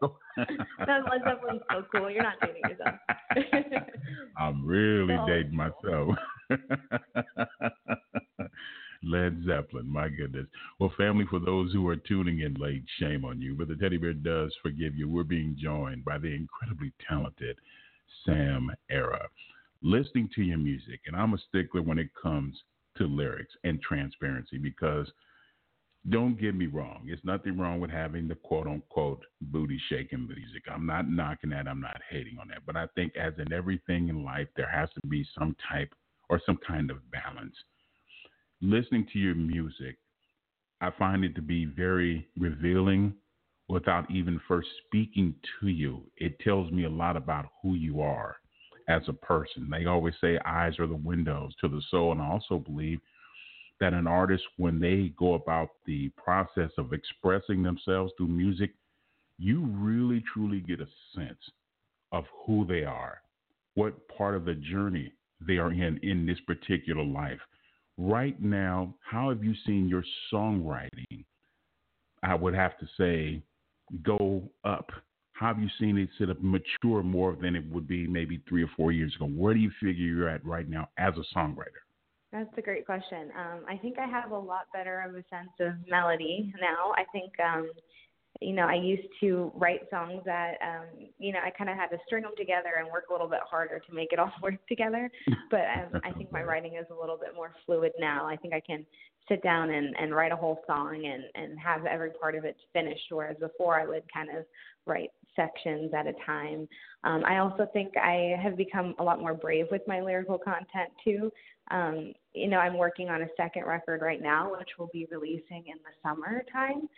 that. 0.00 0.46
no, 0.86 1.04
Led 1.10 1.22
Zeppelin's 1.24 1.62
so 1.70 1.84
cool. 1.92 2.10
You're 2.10 2.22
not 2.22 2.36
dating 2.40 2.62
yourself. 2.68 3.84
I'm 4.38 4.64
really 4.64 5.14
oh. 5.14 5.26
dating 5.26 5.56
myself. 5.56 6.16
Led 9.04 9.44
Zeppelin, 9.44 9.88
my 9.88 10.08
goodness. 10.08 10.46
Well, 10.78 10.92
family, 10.96 11.24
for 11.28 11.40
those 11.40 11.72
who 11.72 11.88
are 11.88 11.96
tuning 11.96 12.40
in 12.40 12.54
late, 12.54 12.84
shame 13.00 13.24
on 13.24 13.40
you, 13.40 13.54
but 13.54 13.66
the 13.68 13.74
teddy 13.74 13.96
bear 13.96 14.12
does 14.12 14.54
forgive 14.62 14.94
you. 14.94 15.08
We're 15.08 15.24
being 15.24 15.56
joined 15.60 16.04
by 16.04 16.18
the 16.18 16.32
incredibly 16.32 16.92
talented 17.08 17.58
Sam 18.24 18.70
Era. 18.90 19.28
Listening 19.82 20.28
to 20.36 20.42
your 20.42 20.58
music, 20.58 21.00
and 21.06 21.16
I'm 21.16 21.34
a 21.34 21.38
stickler 21.48 21.82
when 21.82 21.98
it 21.98 22.10
comes 22.20 22.56
to 22.96 23.06
lyrics 23.06 23.54
and 23.64 23.80
transparency 23.82 24.58
because 24.58 25.10
don't 26.10 26.40
get 26.40 26.54
me 26.54 26.66
wrong. 26.66 27.02
It's 27.06 27.24
nothing 27.24 27.58
wrong 27.58 27.80
with 27.80 27.90
having 27.90 28.26
the 28.26 28.34
quote 28.34 28.66
unquote 28.66 29.24
booty 29.40 29.80
shaking 29.88 30.26
music. 30.26 30.62
I'm 30.70 30.86
not 30.86 31.08
knocking 31.08 31.50
that. 31.50 31.68
I'm 31.68 31.80
not 31.80 32.00
hating 32.10 32.38
on 32.40 32.48
that. 32.48 32.66
But 32.66 32.76
I 32.76 32.86
think, 32.94 33.16
as 33.16 33.32
in 33.38 33.52
everything 33.52 34.08
in 34.08 34.24
life, 34.24 34.48
there 34.56 34.68
has 34.68 34.88
to 34.94 35.08
be 35.08 35.24
some 35.38 35.54
type 35.70 35.94
or 36.32 36.40
some 36.46 36.58
kind 36.66 36.90
of 36.90 36.96
balance. 37.10 37.54
Listening 38.62 39.06
to 39.12 39.18
your 39.18 39.34
music, 39.34 39.98
I 40.80 40.90
find 40.98 41.26
it 41.26 41.34
to 41.34 41.42
be 41.42 41.66
very 41.66 42.26
revealing 42.38 43.12
without 43.68 44.10
even 44.10 44.40
first 44.48 44.68
speaking 44.86 45.34
to 45.60 45.68
you. 45.68 46.00
It 46.16 46.40
tells 46.40 46.72
me 46.72 46.84
a 46.84 46.88
lot 46.88 47.18
about 47.18 47.50
who 47.60 47.74
you 47.74 48.00
are 48.00 48.36
as 48.88 49.02
a 49.08 49.12
person. 49.12 49.68
They 49.70 49.84
always 49.84 50.14
say 50.22 50.38
eyes 50.46 50.78
are 50.78 50.86
the 50.86 50.94
windows 50.94 51.52
to 51.60 51.68
the 51.68 51.82
soul, 51.90 52.12
and 52.12 52.22
I 52.22 52.30
also 52.30 52.58
believe 52.58 53.00
that 53.80 53.92
an 53.92 54.06
artist, 54.06 54.44
when 54.56 54.80
they 54.80 55.12
go 55.18 55.34
about 55.34 55.68
the 55.84 56.08
process 56.16 56.70
of 56.78 56.94
expressing 56.94 57.62
themselves 57.62 58.10
through 58.16 58.28
music, 58.28 58.70
you 59.38 59.66
really 59.66 60.24
truly 60.32 60.60
get 60.60 60.80
a 60.80 60.88
sense 61.14 61.50
of 62.10 62.24
who 62.46 62.64
they 62.64 62.84
are, 62.84 63.20
what 63.74 64.08
part 64.08 64.34
of 64.34 64.46
the 64.46 64.54
journey 64.54 65.12
they 65.46 65.58
are 65.58 65.72
in 65.72 65.98
in 66.02 66.26
this 66.26 66.38
particular 66.46 67.04
life. 67.04 67.40
Right 67.98 68.40
now, 68.40 68.94
how 69.00 69.28
have 69.28 69.44
you 69.44 69.54
seen 69.66 69.88
your 69.88 70.04
songwriting? 70.32 71.24
I 72.22 72.34
would 72.34 72.54
have 72.54 72.78
to 72.78 72.86
say, 72.96 73.42
go 74.02 74.48
up. 74.64 74.90
How 75.32 75.48
have 75.48 75.58
you 75.58 75.68
seen 75.78 75.98
it 75.98 76.08
sort 76.18 76.30
of 76.30 76.42
mature 76.42 77.02
more 77.02 77.36
than 77.40 77.56
it 77.56 77.64
would 77.70 77.88
be 77.88 78.06
maybe 78.06 78.42
three 78.48 78.62
or 78.62 78.70
four 78.76 78.92
years 78.92 79.14
ago? 79.16 79.26
Where 79.26 79.54
do 79.54 79.60
you 79.60 79.70
figure 79.80 80.04
you're 80.04 80.28
at 80.28 80.44
right 80.44 80.68
now 80.68 80.88
as 80.98 81.14
a 81.16 81.36
songwriter? 81.36 81.82
That's 82.32 82.48
a 82.56 82.62
great 82.62 82.86
question. 82.86 83.30
Um, 83.36 83.60
I 83.68 83.76
think 83.76 83.98
I 83.98 84.06
have 84.06 84.30
a 84.30 84.38
lot 84.38 84.66
better 84.72 85.00
of 85.00 85.14
a 85.14 85.24
sense 85.28 85.50
of 85.60 85.74
melody 85.88 86.52
now. 86.60 86.92
I 86.96 87.04
think 87.12 87.32
um, 87.40 87.70
you 88.44 88.52
know, 88.52 88.66
I 88.66 88.74
used 88.74 89.08
to 89.20 89.52
write 89.54 89.88
songs 89.90 90.22
that, 90.24 90.54
um, 90.62 91.08
you 91.18 91.32
know, 91.32 91.40
I 91.44 91.50
kind 91.50 91.70
of 91.70 91.76
had 91.76 91.88
to 91.88 91.98
string 92.06 92.22
them 92.22 92.32
together 92.36 92.70
and 92.78 92.90
work 92.90 93.04
a 93.10 93.12
little 93.12 93.28
bit 93.28 93.40
harder 93.48 93.78
to 93.78 93.94
make 93.94 94.12
it 94.12 94.18
all 94.18 94.32
work 94.42 94.66
together. 94.68 95.10
But 95.50 95.66
um, 95.76 96.00
I 96.02 96.12
think 96.12 96.32
my 96.32 96.42
writing 96.42 96.76
is 96.76 96.86
a 96.90 96.98
little 96.98 97.18
bit 97.18 97.34
more 97.34 97.52
fluid 97.66 97.92
now. 97.98 98.26
I 98.26 98.36
think 98.36 98.54
I 98.54 98.60
can 98.60 98.86
sit 99.28 99.42
down 99.42 99.68
and, 99.68 99.94
and 100.00 100.14
write 100.14 100.32
a 100.32 100.36
whole 100.36 100.62
song 100.66 101.04
and, 101.04 101.24
and 101.34 101.58
have 101.58 101.84
every 101.84 102.10
part 102.10 102.34
of 102.34 102.46
it 102.46 102.56
finished, 102.72 103.04
whereas 103.10 103.36
before 103.38 103.78
I 103.78 103.86
would 103.86 104.04
kind 104.10 104.30
of 104.30 104.46
write 104.86 105.10
sections 105.36 105.92
at 105.94 106.06
a 106.06 106.14
time. 106.24 106.66
Um, 107.04 107.22
I 107.26 107.38
also 107.38 107.66
think 107.72 107.96
I 107.96 108.34
have 108.42 108.56
become 108.56 108.94
a 108.98 109.04
lot 109.04 109.20
more 109.20 109.34
brave 109.34 109.66
with 109.70 109.82
my 109.86 110.00
lyrical 110.00 110.38
content 110.38 110.90
too. 111.04 111.30
Um, 111.70 112.12
you 112.34 112.48
know, 112.48 112.58
I'm 112.58 112.76
working 112.76 113.08
on 113.08 113.22
a 113.22 113.28
second 113.36 113.64
record 113.66 114.02
right 114.02 114.20
now, 114.20 114.52
which 114.58 114.70
will 114.78 114.90
be 114.92 115.06
releasing 115.10 115.64
in 115.66 115.78
the 115.84 115.92
summertime. 116.02 116.88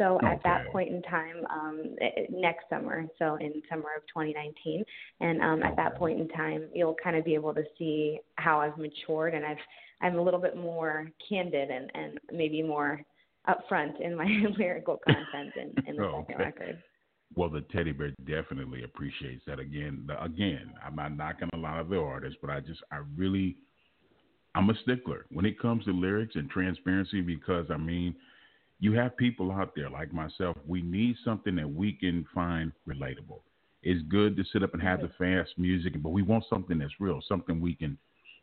So 0.00 0.16
okay. 0.16 0.28
at 0.28 0.42
that 0.44 0.66
point 0.72 0.88
in 0.88 1.02
time, 1.02 1.44
um, 1.50 1.94
next 2.30 2.70
summer, 2.70 3.06
so 3.18 3.34
in 3.34 3.60
summer 3.68 3.90
of 3.98 4.02
2019, 4.08 4.82
and 5.20 5.42
um, 5.42 5.62
at 5.62 5.76
that 5.76 5.96
point 5.96 6.18
in 6.18 6.26
time, 6.28 6.68
you'll 6.72 6.96
kind 7.04 7.16
of 7.16 7.24
be 7.26 7.34
able 7.34 7.52
to 7.52 7.62
see 7.78 8.18
how 8.36 8.62
I've 8.62 8.78
matured 8.78 9.34
and 9.34 9.44
I've 9.44 9.58
I'm 10.00 10.16
a 10.16 10.22
little 10.22 10.40
bit 10.40 10.56
more 10.56 11.10
candid 11.28 11.68
and 11.68 11.90
and 11.94 12.18
maybe 12.32 12.62
more 12.62 13.02
upfront 13.46 14.00
in 14.00 14.16
my 14.16 14.24
lyrical 14.58 14.98
content 15.04 15.52
in, 15.56 15.84
in 15.86 15.96
the 15.96 16.04
oh, 16.04 16.24
second 16.26 16.44
record. 16.46 16.82
Well, 17.36 17.50
the 17.50 17.60
teddy 17.70 17.92
bear 17.92 18.14
definitely 18.26 18.84
appreciates 18.84 19.42
that. 19.46 19.60
Again, 19.60 20.04
the, 20.06 20.22
again, 20.22 20.72
I'm 20.82 20.96
not 20.96 21.14
knocking 21.14 21.50
a 21.52 21.58
lot 21.58 21.78
of 21.78 21.90
the 21.90 21.98
artists, 21.98 22.38
but 22.40 22.48
I 22.48 22.60
just 22.60 22.80
I 22.90 23.00
really 23.18 23.58
I'm 24.54 24.70
a 24.70 24.74
stickler 24.82 25.26
when 25.30 25.44
it 25.44 25.60
comes 25.60 25.84
to 25.84 25.92
lyrics 25.92 26.36
and 26.36 26.48
transparency 26.48 27.20
because 27.20 27.66
I 27.70 27.76
mean 27.76 28.14
you 28.80 28.94
have 28.94 29.16
people 29.16 29.52
out 29.52 29.74
there 29.76 29.90
like 29.90 30.12
myself. 30.12 30.56
We 30.66 30.82
need 30.82 31.16
something 31.22 31.54
that 31.56 31.70
we 31.70 31.92
can 31.92 32.26
find 32.34 32.72
relatable. 32.88 33.40
It's 33.82 34.02
good 34.08 34.36
to 34.36 34.44
sit 34.52 34.62
up 34.62 34.72
and 34.72 34.82
have 34.82 35.00
the 35.02 35.10
fast 35.18 35.50
music, 35.58 36.02
but 36.02 36.10
we 36.10 36.22
want 36.22 36.44
something 36.50 36.78
that's 36.78 36.92
real, 36.98 37.20
something 37.28 37.60
we 37.60 37.74
can 37.74 37.96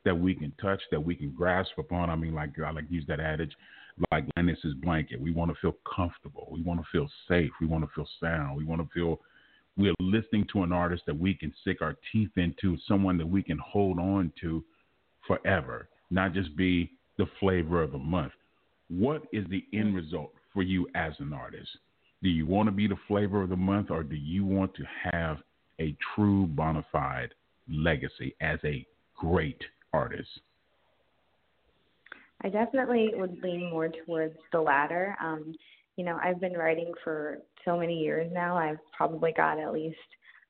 that 0.06 0.17
we 0.17 0.34
can 0.34 0.53
touch, 0.62 0.82
that 0.91 1.03
we 1.03 1.15
can 1.15 1.32
grasp 1.32 1.72
upon. 1.77 2.10
I 2.10 2.15
mean, 2.15 2.34
like 2.34 2.51
I 2.63 2.72
like 2.72 2.86
use 2.89 3.03
that 3.08 3.20
adage, 3.20 3.51
like 4.12 4.25
Linus's 4.38 4.74
blanket. 4.75 5.20
We 5.20 5.32
want 5.32 5.51
to 5.51 5.58
feel 5.60 5.75
comfortable. 5.96 6.48
We 6.51 6.62
want 6.62 6.79
to 6.79 6.86
feel 6.91 7.10
safe. 7.27 7.51
We 7.60 7.67
want 7.67 7.84
to 7.84 7.89
feel 7.94 8.08
sound. 8.22 8.58
We 8.58 8.63
want 8.63 8.82
to 8.82 8.88
feel 8.94 9.20
we're 9.75 9.94
listening 10.00 10.48
to 10.53 10.63
an 10.63 10.72
artist 10.72 11.03
that 11.08 11.20
we 11.20 11.34
can 11.34 11.53
stick 11.62 11.82
our 11.82 11.96
teeth 12.12 12.32
into, 12.38 12.77
someone 12.88 13.17
that 13.17 13.27
we 13.27 13.44
can 13.44 13.58
hold 13.58 14.00
on 14.00 14.32
to 14.41 14.63
forever, 15.27 15.89
not 16.10 16.34
just 16.34 16.56
be 16.56 16.91
the 17.17 17.25
flavor 17.39 17.84
of 17.84 17.91
the 17.91 17.98
month 17.98 18.32
what 18.89 19.24
is 19.34 19.46
the 19.50 19.65
end 19.74 19.96
result 19.96 20.34
for 20.53 20.63
you 20.63 20.88
as 20.96 21.13
an 21.20 21.34
artist? 21.34 21.70
Do 22.24 22.29
you 22.29 22.46
want 22.46 22.67
to 22.67 22.72
be 22.72 22.88
the 22.88 22.98
flavor 23.08 23.41
of 23.41 23.50
the 23.50 23.56
month 23.56 23.91
or 23.91 24.03
do 24.03 24.15
you 24.15 24.46
want 24.46 24.74
to 24.75 24.84
have 25.12 25.38
a 25.79 25.96
true 26.15 26.48
bona 26.48 26.86
fide 26.91 27.34
legacy 27.70 28.36
as 28.41 28.60
a 28.63 28.86
great 29.15 29.62
artist? 29.94 30.29
I 32.44 32.50
definitely 32.50 33.12
would 33.15 33.41
lean 33.44 33.70
more 33.70 33.89
towards 33.89 34.36
the 34.51 34.62
latter. 34.62 35.15
Um, 35.22 35.56
you 35.96 36.06
know, 36.06 36.20
I've 36.24 36.39
been 36.39 36.53
writing 36.53 36.94
for 37.03 37.39
so 37.65 37.77
many 37.77 38.00
years 38.00 38.32
now. 38.32 38.56
I've 38.56 38.77
probably 38.96 39.34
got 39.36 39.60
at 39.60 39.74
least 39.74 39.98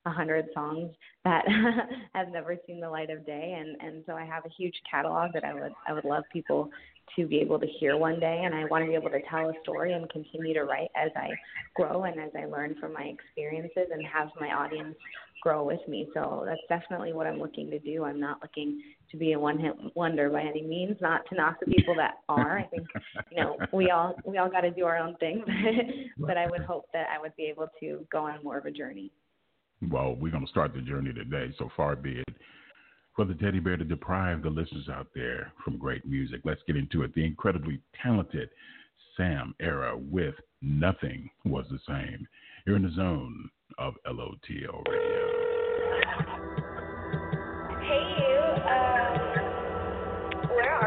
a 0.06 0.12
hundred 0.12 0.46
songs 0.54 0.92
that 1.24 1.46
have 2.14 2.30
never 2.30 2.58
seen 2.66 2.80
the 2.80 2.90
light 2.90 3.10
of 3.10 3.26
day, 3.26 3.58
and 3.60 3.82
and 3.82 4.04
so 4.06 4.14
I 4.14 4.26
have 4.26 4.46
a 4.46 4.50
huge 4.50 4.76
catalog 4.90 5.32
that 5.34 5.44
I 5.44 5.54
would 5.54 5.72
I 5.88 5.94
would 5.94 6.06
love 6.06 6.24
people 6.32 6.70
to 7.16 7.26
be 7.26 7.40
able 7.40 7.60
to 7.60 7.68
hear 7.80 7.98
one 7.98 8.20
day 8.20 8.44
and 8.46 8.54
I 8.54 8.66
want 8.66 8.84
to 8.84 8.90
be 8.90 8.96
able 8.96 9.10
to 9.10 9.22
tell 9.30 9.50
a 9.50 9.54
story 9.64 9.94
and 9.94 10.10
continue 10.10 10.54
to 10.54 10.64
write 10.64 10.90
as 10.96 11.12
I 11.16 11.30
grow 11.76 12.04
and 12.04 12.20
as 12.20 12.32
I 12.38 12.46
learn 12.46 12.76
from 12.80 12.94
my 12.94 13.04
experiences 13.04 13.88
and 13.92 14.06
have 14.06 14.30
my 14.40 14.50
audience 14.50 14.96
grow 15.42 15.64
with 15.64 15.80
me. 15.88 16.08
So 16.14 16.46
that's 16.46 16.62
definitely 16.68 17.14
what 17.14 17.28
I'm 17.28 17.40
looking 17.40 17.70
to 17.70 17.80
do. 17.80 18.04
I'm 18.04 18.20
not 18.20 18.42
looking 18.42 18.82
to 19.12 19.18
be 19.18 19.34
a 19.34 19.40
one 19.40 19.60
hit 19.60 19.74
wonder 19.96 20.30
by 20.30 20.42
any 20.42 20.62
means, 20.62 20.98
not 21.00 21.22
to 21.30 21.36
knock 21.36 21.58
the 21.60 21.72
people 21.72 21.96
that 21.96 22.16
are. 22.28 22.60
I 22.60 22.64
think, 22.64 22.88
you 23.32 23.42
know, 23.42 23.58
we 23.72 23.92
all 23.92 24.16
we 24.26 24.38
all 24.38 24.50
gotta 24.50 24.72
do 24.72 24.86
our 24.86 24.98
own 24.98 25.16
thing. 25.18 25.44
but 26.18 26.38
I 26.38 26.48
would 26.48 26.62
hope 26.62 26.86
that 26.94 27.08
I 27.16 27.22
would 27.22 27.36
be 27.36 27.44
able 27.44 27.68
to 27.80 28.06
go 28.12 28.26
on 28.26 28.44
more 28.44 28.58
of 28.58 28.66
a 28.66 28.72
journey. 28.72 29.12
Well, 29.92 30.16
we're 30.16 30.32
gonna 30.32 30.48
start 30.48 30.74
the 30.74 30.82
journey 30.82 31.14
today, 31.14 31.54
so 31.58 31.70
far 31.78 31.96
be 31.96 32.20
it 32.20 32.36
for 33.18 33.26
the 33.26 33.34
teddy 33.34 33.60
bear 33.60 33.76
to 33.76 33.84
deprive 33.84 34.44
the 34.44 34.50
listeners 34.50 34.88
out 34.90 35.08
there 35.16 35.52
from 35.66 35.78
great 35.78 36.06
music. 36.06 36.42
Let's 36.46 36.62
get 36.68 36.78
into 36.78 37.02
it. 37.02 37.14
The 37.16 37.26
incredibly 37.26 37.82
talented 38.02 38.50
Sam 39.18 39.56
Era 39.60 39.98
with 39.98 40.36
Nothing 40.62 41.28
Was 41.44 41.66
the 41.72 41.80
Same. 41.88 42.28
You're 42.66 42.76
in 42.76 42.84
the 42.84 42.92
zone 42.92 43.50
of 43.80 43.96
LOTL 44.06 44.84
Radio. 44.88 45.28
Hey, 47.82 48.04
you. 48.20 48.38
Um, 48.70 49.18
where 50.56 50.78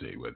Mercy, 0.00 0.16
with 0.16 0.34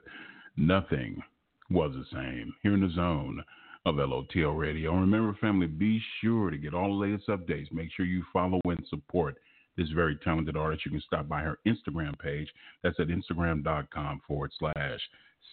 Nothing 0.57 1.21
Was 1.69 1.91
the 1.93 2.05
Same 2.11 2.53
here 2.63 2.73
in 2.73 2.81
the 2.81 2.93
zone 2.93 3.43
of 3.85 3.95
LOTL 3.95 4.57
Radio. 4.57 4.93
Remember, 4.93 5.35
family, 5.41 5.67
be 5.67 6.01
sure 6.21 6.49
to 6.49 6.57
get 6.57 6.73
all 6.73 6.87
the 6.87 7.05
latest 7.05 7.27
updates. 7.27 7.71
Make 7.71 7.89
sure 7.95 8.05
you 8.05 8.23
follow 8.31 8.59
and 8.65 8.83
support 8.89 9.35
this 9.77 9.89
very 9.89 10.17
talented 10.23 10.55
artist. 10.55 10.85
You 10.85 10.91
can 10.91 11.01
stop 11.01 11.27
by 11.27 11.41
her 11.41 11.57
Instagram 11.67 12.17
page. 12.19 12.47
That's 12.83 12.99
at 12.99 13.07
instagram.com 13.07 14.21
forward 14.27 14.51
slash 14.59 14.99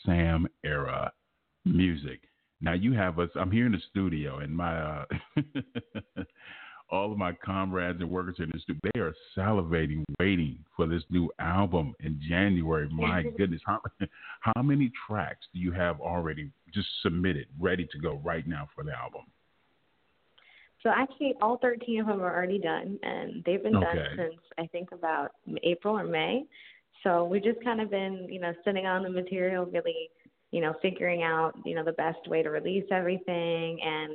Sam 0.04 0.46
Era 0.64 1.12
Music. 1.64 2.20
Now 2.60 2.74
you 2.74 2.92
have 2.92 3.18
us. 3.18 3.30
I'm 3.36 3.50
here 3.50 3.66
in 3.66 3.72
the 3.72 3.82
studio, 3.90 4.38
and 4.38 4.54
my 4.54 4.78
uh, 4.78 5.04
all 6.90 7.12
of 7.12 7.18
my 7.18 7.32
comrades 7.32 8.00
and 8.00 8.10
workers 8.10 8.36
in 8.38 8.50
the 8.52 8.58
studio, 8.60 8.80
they 8.94 9.00
are 9.00 9.14
salivating, 9.36 10.04
waiting 10.18 10.64
for 10.76 10.86
this 10.86 11.02
new 11.10 11.30
album 11.38 11.94
in 12.00 12.20
January. 12.26 12.88
My 12.92 13.22
goodness, 13.36 13.60
how, 13.64 13.80
how 14.40 14.62
many 14.62 14.90
tracks 15.06 15.46
do 15.52 15.60
you 15.60 15.72
have 15.72 16.00
already 16.00 16.50
just 16.72 16.88
submitted, 17.02 17.46
ready 17.58 17.86
to 17.92 17.98
go 17.98 18.20
right 18.24 18.46
now 18.46 18.68
for 18.74 18.84
the 18.84 18.92
album? 18.92 19.22
So 20.82 20.90
actually, 20.94 21.34
all 21.42 21.58
13 21.58 22.00
of 22.00 22.06
them 22.06 22.22
are 22.22 22.34
already 22.34 22.58
done, 22.58 22.98
and 23.02 23.42
they've 23.44 23.62
been 23.62 23.76
Okay. 23.76 23.86
done 23.86 24.16
since 24.16 24.40
I 24.58 24.66
think 24.68 24.92
about 24.92 25.32
April 25.64 25.98
or 25.98 26.04
May. 26.04 26.44
So 27.02 27.24
we've 27.24 27.42
just 27.42 27.62
kind 27.64 27.80
of 27.80 27.90
been, 27.90 28.28
you 28.30 28.40
know, 28.40 28.52
sitting 28.64 28.86
on 28.86 29.02
the 29.02 29.10
material, 29.10 29.66
really, 29.66 30.10
you 30.52 30.60
know, 30.60 30.74
figuring 30.80 31.22
out, 31.22 31.52
you 31.64 31.74
know, 31.74 31.84
the 31.84 31.92
best 31.92 32.26
way 32.28 32.42
to 32.42 32.50
release 32.50 32.86
everything, 32.92 33.80
and 33.82 34.12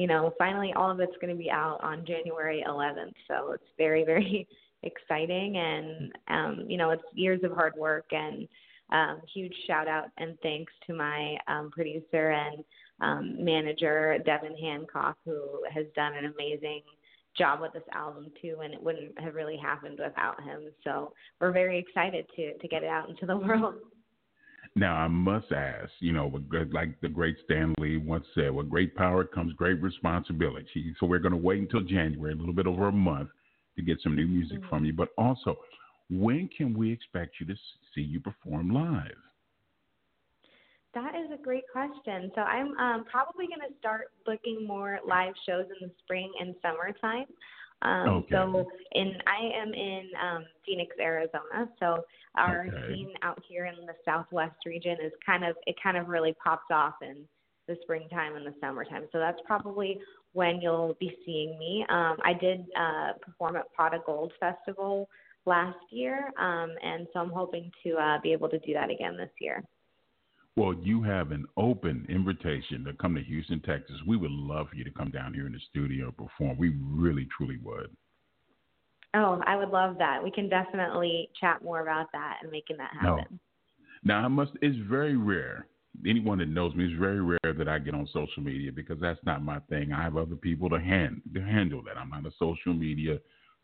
you 0.00 0.06
know, 0.06 0.32
finally, 0.38 0.72
all 0.74 0.90
of 0.90 0.98
it's 0.98 1.12
going 1.20 1.36
to 1.36 1.38
be 1.38 1.50
out 1.50 1.78
on 1.82 2.06
January 2.06 2.64
11th. 2.66 3.12
So 3.28 3.52
it's 3.52 3.62
very, 3.76 4.02
very 4.06 4.48
exciting, 4.82 5.58
and 5.58 6.12
um, 6.28 6.64
you 6.70 6.78
know, 6.78 6.88
it's 6.88 7.02
years 7.12 7.40
of 7.44 7.52
hard 7.52 7.74
work, 7.76 8.06
and 8.10 8.48
um, 8.92 9.20
huge 9.32 9.54
shout 9.66 9.88
out 9.88 10.06
and 10.16 10.38
thanks 10.42 10.72
to 10.86 10.94
my 10.94 11.36
um, 11.48 11.70
producer 11.70 12.30
and 12.30 12.64
um, 13.02 13.44
manager 13.44 14.16
Devin 14.24 14.56
Hancock, 14.56 15.18
who 15.26 15.38
has 15.70 15.84
done 15.94 16.14
an 16.14 16.32
amazing 16.34 16.80
job 17.36 17.60
with 17.60 17.74
this 17.74 17.82
album 17.92 18.32
too, 18.40 18.56
and 18.64 18.72
it 18.72 18.82
wouldn't 18.82 19.20
have 19.20 19.34
really 19.34 19.58
happened 19.58 20.00
without 20.02 20.42
him. 20.42 20.62
So 20.82 21.12
we're 21.42 21.52
very 21.52 21.78
excited 21.78 22.24
to 22.36 22.56
to 22.56 22.68
get 22.68 22.82
it 22.82 22.88
out 22.88 23.10
into 23.10 23.26
the 23.26 23.36
world. 23.46 23.74
Now, 24.76 24.94
I 24.94 25.08
must 25.08 25.50
ask, 25.50 25.90
you 25.98 26.12
know, 26.12 26.32
like 26.72 27.00
the 27.00 27.08
great 27.08 27.36
Stan 27.44 27.74
Lee 27.78 27.96
once 27.96 28.24
said, 28.34 28.52
with 28.52 28.70
great 28.70 28.94
power 28.94 29.24
comes 29.24 29.52
great 29.54 29.82
responsibility. 29.82 30.94
So 31.00 31.06
we're 31.06 31.18
going 31.18 31.32
to 31.32 31.38
wait 31.38 31.60
until 31.60 31.80
January, 31.80 32.32
a 32.32 32.36
little 32.36 32.54
bit 32.54 32.68
over 32.68 32.88
a 32.88 32.92
month, 32.92 33.30
to 33.76 33.82
get 33.82 33.98
some 34.02 34.14
new 34.14 34.28
music 34.28 34.60
from 34.68 34.84
you. 34.84 34.92
But 34.92 35.08
also, 35.18 35.56
when 36.08 36.48
can 36.56 36.76
we 36.76 36.92
expect 36.92 37.36
you 37.40 37.46
to 37.46 37.54
see 37.94 38.00
you 38.00 38.20
perform 38.20 38.70
live? 38.70 39.16
That 40.94 41.14
is 41.14 41.30
a 41.32 41.40
great 41.40 41.64
question. 41.72 42.32
So 42.34 42.40
I'm 42.40 42.76
um, 42.78 43.04
probably 43.10 43.46
going 43.46 43.60
to 43.60 43.78
start 43.78 44.10
booking 44.26 44.66
more 44.66 44.98
live 45.06 45.34
shows 45.46 45.66
in 45.66 45.88
the 45.88 45.94
spring 46.02 46.32
and 46.40 46.54
summertime. 46.62 47.26
Um, 47.82 48.08
Okay. 48.08 48.34
So 48.34 48.70
and 48.94 49.22
I 49.26 49.50
am 49.56 49.72
in 49.72 50.10
um, 50.20 50.44
Phoenix, 50.66 50.94
Arizona. 51.00 51.68
So 51.78 52.04
our 52.36 52.66
Okay. 52.66 52.86
scene 52.88 53.12
out 53.22 53.42
here 53.48 53.66
in 53.66 53.86
the 53.86 53.94
Southwest 54.04 54.56
region 54.66 54.96
is 55.02 55.12
kind 55.24 55.44
of 55.44 55.56
it 55.66 55.76
kind 55.82 55.96
of 55.96 56.08
really 56.08 56.34
pops 56.42 56.70
off 56.70 56.94
in 57.02 57.26
the 57.68 57.76
springtime 57.82 58.36
and 58.36 58.46
the 58.46 58.54
summertime. 58.60 59.04
So 59.12 59.18
that's 59.18 59.38
probably 59.46 60.00
when 60.32 60.60
you'll 60.60 60.96
be 61.00 61.16
seeing 61.24 61.58
me. 61.58 61.84
Um, 61.88 62.16
I 62.24 62.32
did 62.32 62.66
uh, 62.76 63.12
perform 63.20 63.56
at 63.56 63.72
Pot 63.74 63.94
of 63.94 64.04
Gold 64.04 64.32
Festival 64.40 65.08
last 65.46 65.78
year, 65.90 66.32
um, 66.38 66.74
and 66.82 67.06
so 67.12 67.20
I'm 67.20 67.30
hoping 67.30 67.70
to 67.84 67.96
uh, 67.96 68.18
be 68.22 68.32
able 68.32 68.48
to 68.48 68.58
do 68.58 68.72
that 68.74 68.90
again 68.90 69.16
this 69.16 69.30
year. 69.40 69.64
Well, 70.56 70.74
you 70.82 71.02
have 71.02 71.30
an 71.30 71.46
open 71.56 72.06
invitation 72.08 72.84
to 72.84 72.92
come 72.94 73.14
to 73.14 73.22
Houston, 73.22 73.60
Texas. 73.60 73.96
We 74.06 74.16
would 74.16 74.30
love 74.30 74.68
for 74.68 74.76
you 74.76 74.84
to 74.84 74.90
come 74.90 75.10
down 75.10 75.32
here 75.32 75.46
in 75.46 75.52
the 75.52 75.60
studio 75.70 76.06
and 76.06 76.16
perform. 76.16 76.58
We 76.58 76.74
really, 76.82 77.28
truly 77.36 77.58
would. 77.62 77.90
Oh, 79.14 79.40
I 79.46 79.56
would 79.56 79.70
love 79.70 79.96
that. 79.98 80.22
We 80.22 80.30
can 80.30 80.48
definitely 80.48 81.30
chat 81.40 81.62
more 81.62 81.80
about 81.82 82.06
that 82.12 82.38
and 82.42 82.50
making 82.50 82.76
that 82.76 82.90
happen. 82.92 83.24
No. 83.30 83.38
Now, 84.04 84.24
I 84.24 84.28
must. 84.28 84.52
It's 84.62 84.76
very 84.88 85.16
rare. 85.16 85.66
Anyone 86.06 86.38
that 86.38 86.48
knows 86.48 86.74
me, 86.74 86.84
it's 86.84 86.98
very 86.98 87.20
rare 87.20 87.54
that 87.56 87.68
I 87.68 87.78
get 87.78 87.94
on 87.94 88.08
social 88.12 88.42
media 88.42 88.70
because 88.70 88.98
that's 89.00 89.18
not 89.24 89.42
my 89.42 89.58
thing. 89.68 89.92
I 89.92 90.02
have 90.02 90.16
other 90.16 90.36
people 90.36 90.68
to 90.70 90.78
hand 90.78 91.22
to 91.34 91.40
handle 91.40 91.82
that. 91.84 91.98
I'm 91.98 92.10
not 92.10 92.26
a 92.26 92.30
social 92.38 92.72
media 92.72 93.18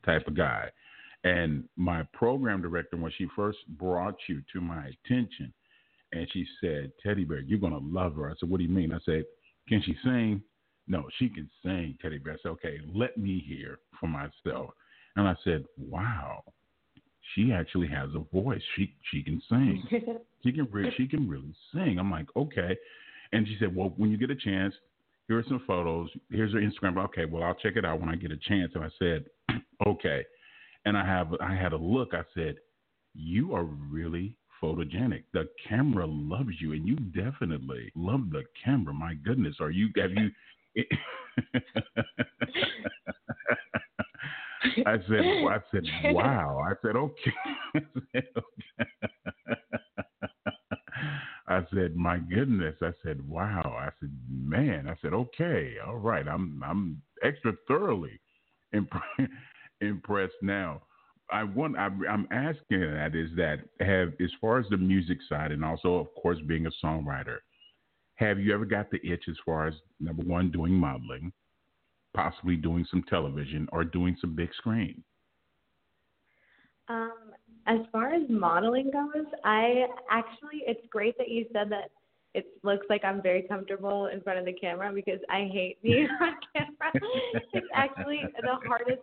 type 0.05 0.27
of 0.27 0.37
guy. 0.37 0.69
And 1.25 1.65
my 1.77 2.03
program 2.13 2.63
director, 2.63 2.97
when 2.97 3.13
she 3.17 3.27
first 3.37 3.59
brought 3.79 4.17
you 4.29 4.43
to 4.53 4.61
my 4.61 4.91
attention, 5.05 5.53
and 6.17 6.29
she 6.33 6.47
said, 6.61 6.93
"Teddy 7.03 7.25
Bear, 7.25 7.41
you're 7.41 7.59
gonna 7.59 7.79
love 7.79 8.17
her." 8.17 8.31
I 8.31 8.35
said, 8.39 8.49
"What 8.49 8.59
do 8.59 8.65
you 8.65 8.71
mean?" 8.71 8.93
I 8.93 8.99
said, 9.01 9.25
"Can 9.69 9.83
she 9.83 9.97
sing?" 10.03 10.43
No, 10.89 11.09
she 11.19 11.29
can 11.29 11.51
sing. 11.63 11.99
Teddy 12.01 12.19
Bear 12.19 12.35
I 12.35 12.37
said, 12.39 12.49
"Okay, 12.51 12.81
let 12.93 13.17
me 13.17 13.39
hear 13.41 13.79
for 13.99 14.07
myself." 14.09 14.71
And 15.17 15.27
I 15.29 15.35
said, 15.45 15.65
"Wow, 15.77 16.45
she 17.35 17.53
actually 17.53 17.89
has 17.89 18.11
a 18.15 18.21
voice. 18.33 18.63
She 18.75 18.95
she 19.11 19.23
can 19.23 19.41
sing." 19.49 19.83
She 20.47 20.53
can 20.53 20.69
re- 20.71 20.95
she 20.97 21.09
can 21.09 21.29
really 21.29 21.53
sing. 21.75 21.99
I'm 21.99 22.11
like, 22.11 22.29
okay. 22.37 22.79
And 23.33 23.49
she 23.49 23.57
said, 23.59 23.75
well, 23.75 23.93
when 23.97 24.11
you 24.11 24.17
get 24.17 24.31
a 24.31 24.37
chance, 24.37 24.73
here 25.27 25.39
are 25.39 25.45
some 25.49 25.63
photos. 25.67 26.09
Here's 26.31 26.53
her 26.53 26.61
Instagram. 26.61 27.03
Okay, 27.07 27.25
well, 27.25 27.43
I'll 27.43 27.57
check 27.57 27.75
it 27.75 27.85
out 27.85 27.99
when 27.99 28.09
I 28.09 28.15
get 28.15 28.31
a 28.31 28.37
chance. 28.37 28.71
And 28.77 28.85
I 28.85 28.91
said, 28.99 29.25
okay. 29.87 30.25
And 30.85 30.97
I 30.97 31.05
have 31.05 31.35
I 31.41 31.55
had 31.55 31.73
a 31.73 31.77
look. 31.77 32.15
I 32.15 32.23
said, 32.33 32.57
you 33.15 33.55
are 33.55 33.65
really 33.65 34.37
photogenic. 34.63 35.25
The 35.33 35.49
camera 35.69 36.07
loves 36.07 36.61
you, 36.61 36.73
and 36.73 36.87
you 36.87 36.97
definitely 36.97 37.91
love 37.95 38.31
the 38.31 38.45
camera. 38.65 38.93
My 38.93 39.15
goodness, 39.15 39.57
are 39.61 39.71
you 39.71 39.89
have 39.97 40.13
you? 40.13 40.31
I 44.87 44.99
said, 45.09 45.21
I 45.21 45.59
said, 45.71 45.83
wow. 46.13 46.63
I 46.65 46.73
said, 46.83 46.97
okay. 46.97 47.33
I 47.75 47.81
said, 48.13 48.25
okay. 48.37 48.85
I 51.49 51.65
said, 51.73 51.97
my 51.97 52.19
goodness. 52.19 52.77
I 52.83 52.91
said, 53.03 53.27
wow. 53.29 53.63
I 53.65 53.91
said, 54.01 54.11
man. 54.29 54.89
I 54.89 54.97
said, 55.01 55.13
okay, 55.13 55.75
all 55.87 55.97
right. 55.97 56.27
I'm 56.27 56.63
I'm 56.65 57.01
extra 57.23 57.53
thoroughly 57.69 58.21
imp- 58.73 58.91
impressed 59.81 60.43
now. 60.43 60.83
I 61.31 61.45
want. 61.45 61.77
I, 61.77 61.89
I'm 62.09 62.27
asking 62.31 62.81
that 62.81 63.15
is 63.15 63.31
that 63.37 63.59
have 63.81 64.13
as 64.21 64.31
far 64.41 64.59
as 64.59 64.67
the 64.71 64.77
music 64.77 65.19
side 65.29 65.53
and 65.53 65.65
also 65.65 65.95
of 65.97 66.15
course 66.15 66.39
being 66.47 66.67
a 66.67 66.87
songwriter, 66.87 67.39
have 68.15 68.39
you 68.39 68.55
ever 68.55 68.65
got 68.65 68.91
the 68.91 68.99
itch 69.05 69.25
as 69.29 69.37
far 69.45 69.67
as 69.67 69.75
number 70.01 70.23
one 70.23 70.51
doing 70.51 70.73
modeling, 70.73 71.33
possibly 72.15 72.57
doing 72.57 72.87
some 72.91 73.03
television 73.09 73.69
or 73.73 73.85
doing 73.85 74.17
some 74.21 74.35
big 74.35 74.53
screen? 74.55 75.03
Um, 76.89 77.33
as 77.67 77.81
far 77.91 78.15
as 78.15 78.23
modeling 78.29 78.91
goes, 78.93 79.27
I 79.45 79.87
actually 80.11 80.63
it's 80.67 80.87
great 80.91 81.19
that 81.19 81.29
you 81.29 81.47
said 81.53 81.71
that 81.71 81.91
it 82.35 82.47
looks 82.63 82.87
like 82.91 83.03
I'm 83.03 83.23
very 83.23 83.43
comfortable 83.43 84.07
in 84.13 84.21
front 84.21 84.39
of 84.39 84.45
the 84.45 84.53
camera 84.53 84.93
because 84.93 85.21
I 85.31 85.49
hate 85.53 85.83
being 85.83 86.07
on 86.21 86.35
camera. 86.55 86.93
it's 87.55 87.67
actually 87.75 88.23
the 88.41 88.69
hardest 88.69 89.03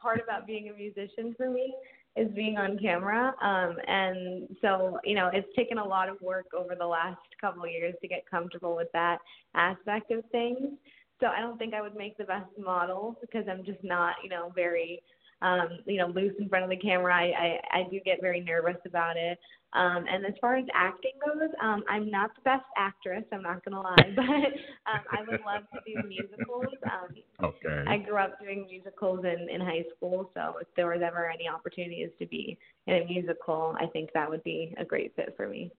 part 0.00 0.20
about 0.22 0.46
being 0.46 0.68
a 0.68 0.72
musician 0.72 1.34
for 1.36 1.50
me 1.50 1.74
is 2.16 2.30
being 2.34 2.56
on 2.58 2.78
camera. 2.78 3.34
Um, 3.42 3.76
and 3.86 4.48
so, 4.62 4.98
you 5.04 5.14
know, 5.14 5.30
it's 5.32 5.48
taken 5.56 5.78
a 5.78 5.84
lot 5.84 6.08
of 6.08 6.20
work 6.20 6.46
over 6.56 6.74
the 6.78 6.86
last 6.86 7.18
couple 7.40 7.64
of 7.64 7.70
years 7.70 7.94
to 8.02 8.08
get 8.08 8.28
comfortable 8.30 8.76
with 8.76 8.88
that 8.92 9.18
aspect 9.54 10.10
of 10.12 10.22
things. 10.30 10.78
So 11.20 11.26
I 11.26 11.40
don't 11.40 11.58
think 11.58 11.74
I 11.74 11.82
would 11.82 11.96
make 11.96 12.16
the 12.16 12.24
best 12.24 12.50
model 12.58 13.16
because 13.20 13.46
I'm 13.50 13.64
just 13.64 13.82
not, 13.82 14.16
you 14.22 14.28
know, 14.28 14.52
very 14.54 15.00
um, 15.42 15.68
you 15.86 15.98
know, 15.98 16.08
loose 16.08 16.34
in 16.38 16.48
front 16.48 16.64
of 16.64 16.70
the 16.70 16.76
camera. 16.76 17.14
I, 17.14 17.58
I, 17.72 17.80
I 17.80 17.82
do 17.90 18.00
get 18.04 18.20
very 18.20 18.40
nervous 18.40 18.76
about 18.86 19.16
it. 19.16 19.38
Um, 19.72 20.04
and 20.08 20.24
as 20.24 20.34
far 20.40 20.56
as 20.56 20.64
acting 20.72 21.12
goes, 21.24 21.50
um, 21.60 21.82
I'm 21.88 22.10
not 22.10 22.30
the 22.36 22.42
best 22.42 22.64
actress. 22.76 23.24
I'm 23.32 23.42
not 23.42 23.64
gonna 23.64 23.80
lie, 23.80 23.96
but 24.16 24.24
um, 24.24 25.02
I 25.10 25.20
would 25.26 25.40
love 25.44 25.64
to 25.72 25.78
do 25.84 26.08
musicals. 26.08 26.74
Um, 26.84 27.16
Okay. 27.42 27.84
I 27.86 27.98
grew 27.98 28.16
up 28.16 28.40
doing 28.40 28.66
musicals 28.70 29.24
in 29.24 29.48
in 29.48 29.60
high 29.60 29.84
school, 29.96 30.30
so 30.34 30.54
if 30.60 30.68
there 30.76 30.86
was 30.86 31.00
ever 31.04 31.28
any 31.28 31.48
opportunities 31.48 32.10
to 32.18 32.26
be 32.26 32.56
in 32.86 32.94
a 32.94 33.04
musical, 33.04 33.76
I 33.78 33.86
think 33.86 34.10
that 34.14 34.30
would 34.30 34.44
be 34.44 34.74
a 34.78 34.84
great 34.84 35.14
fit 35.16 35.34
for 35.36 35.48
me. 35.48 35.72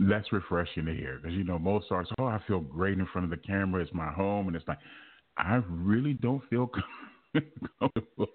That's 0.00 0.30
refreshing 0.32 0.86
to 0.86 0.94
hear 0.94 1.18
because 1.22 1.36
you 1.36 1.44
know 1.44 1.58
most 1.58 1.86
artists. 1.90 2.14
Oh, 2.18 2.26
I 2.26 2.40
feel 2.46 2.60
great 2.60 2.98
in 2.98 3.06
front 3.06 3.24
of 3.24 3.30
the 3.30 3.46
camera. 3.46 3.82
It's 3.82 3.92
my 3.94 4.12
home, 4.12 4.48
and 4.48 4.56
it's 4.56 4.66
like 4.66 4.78
I 5.36 5.62
really 5.68 6.14
don't 6.14 6.42
feel 6.50 6.70
in 7.34 7.42
front 7.78 7.92
of 7.96 8.04
the 8.16 8.26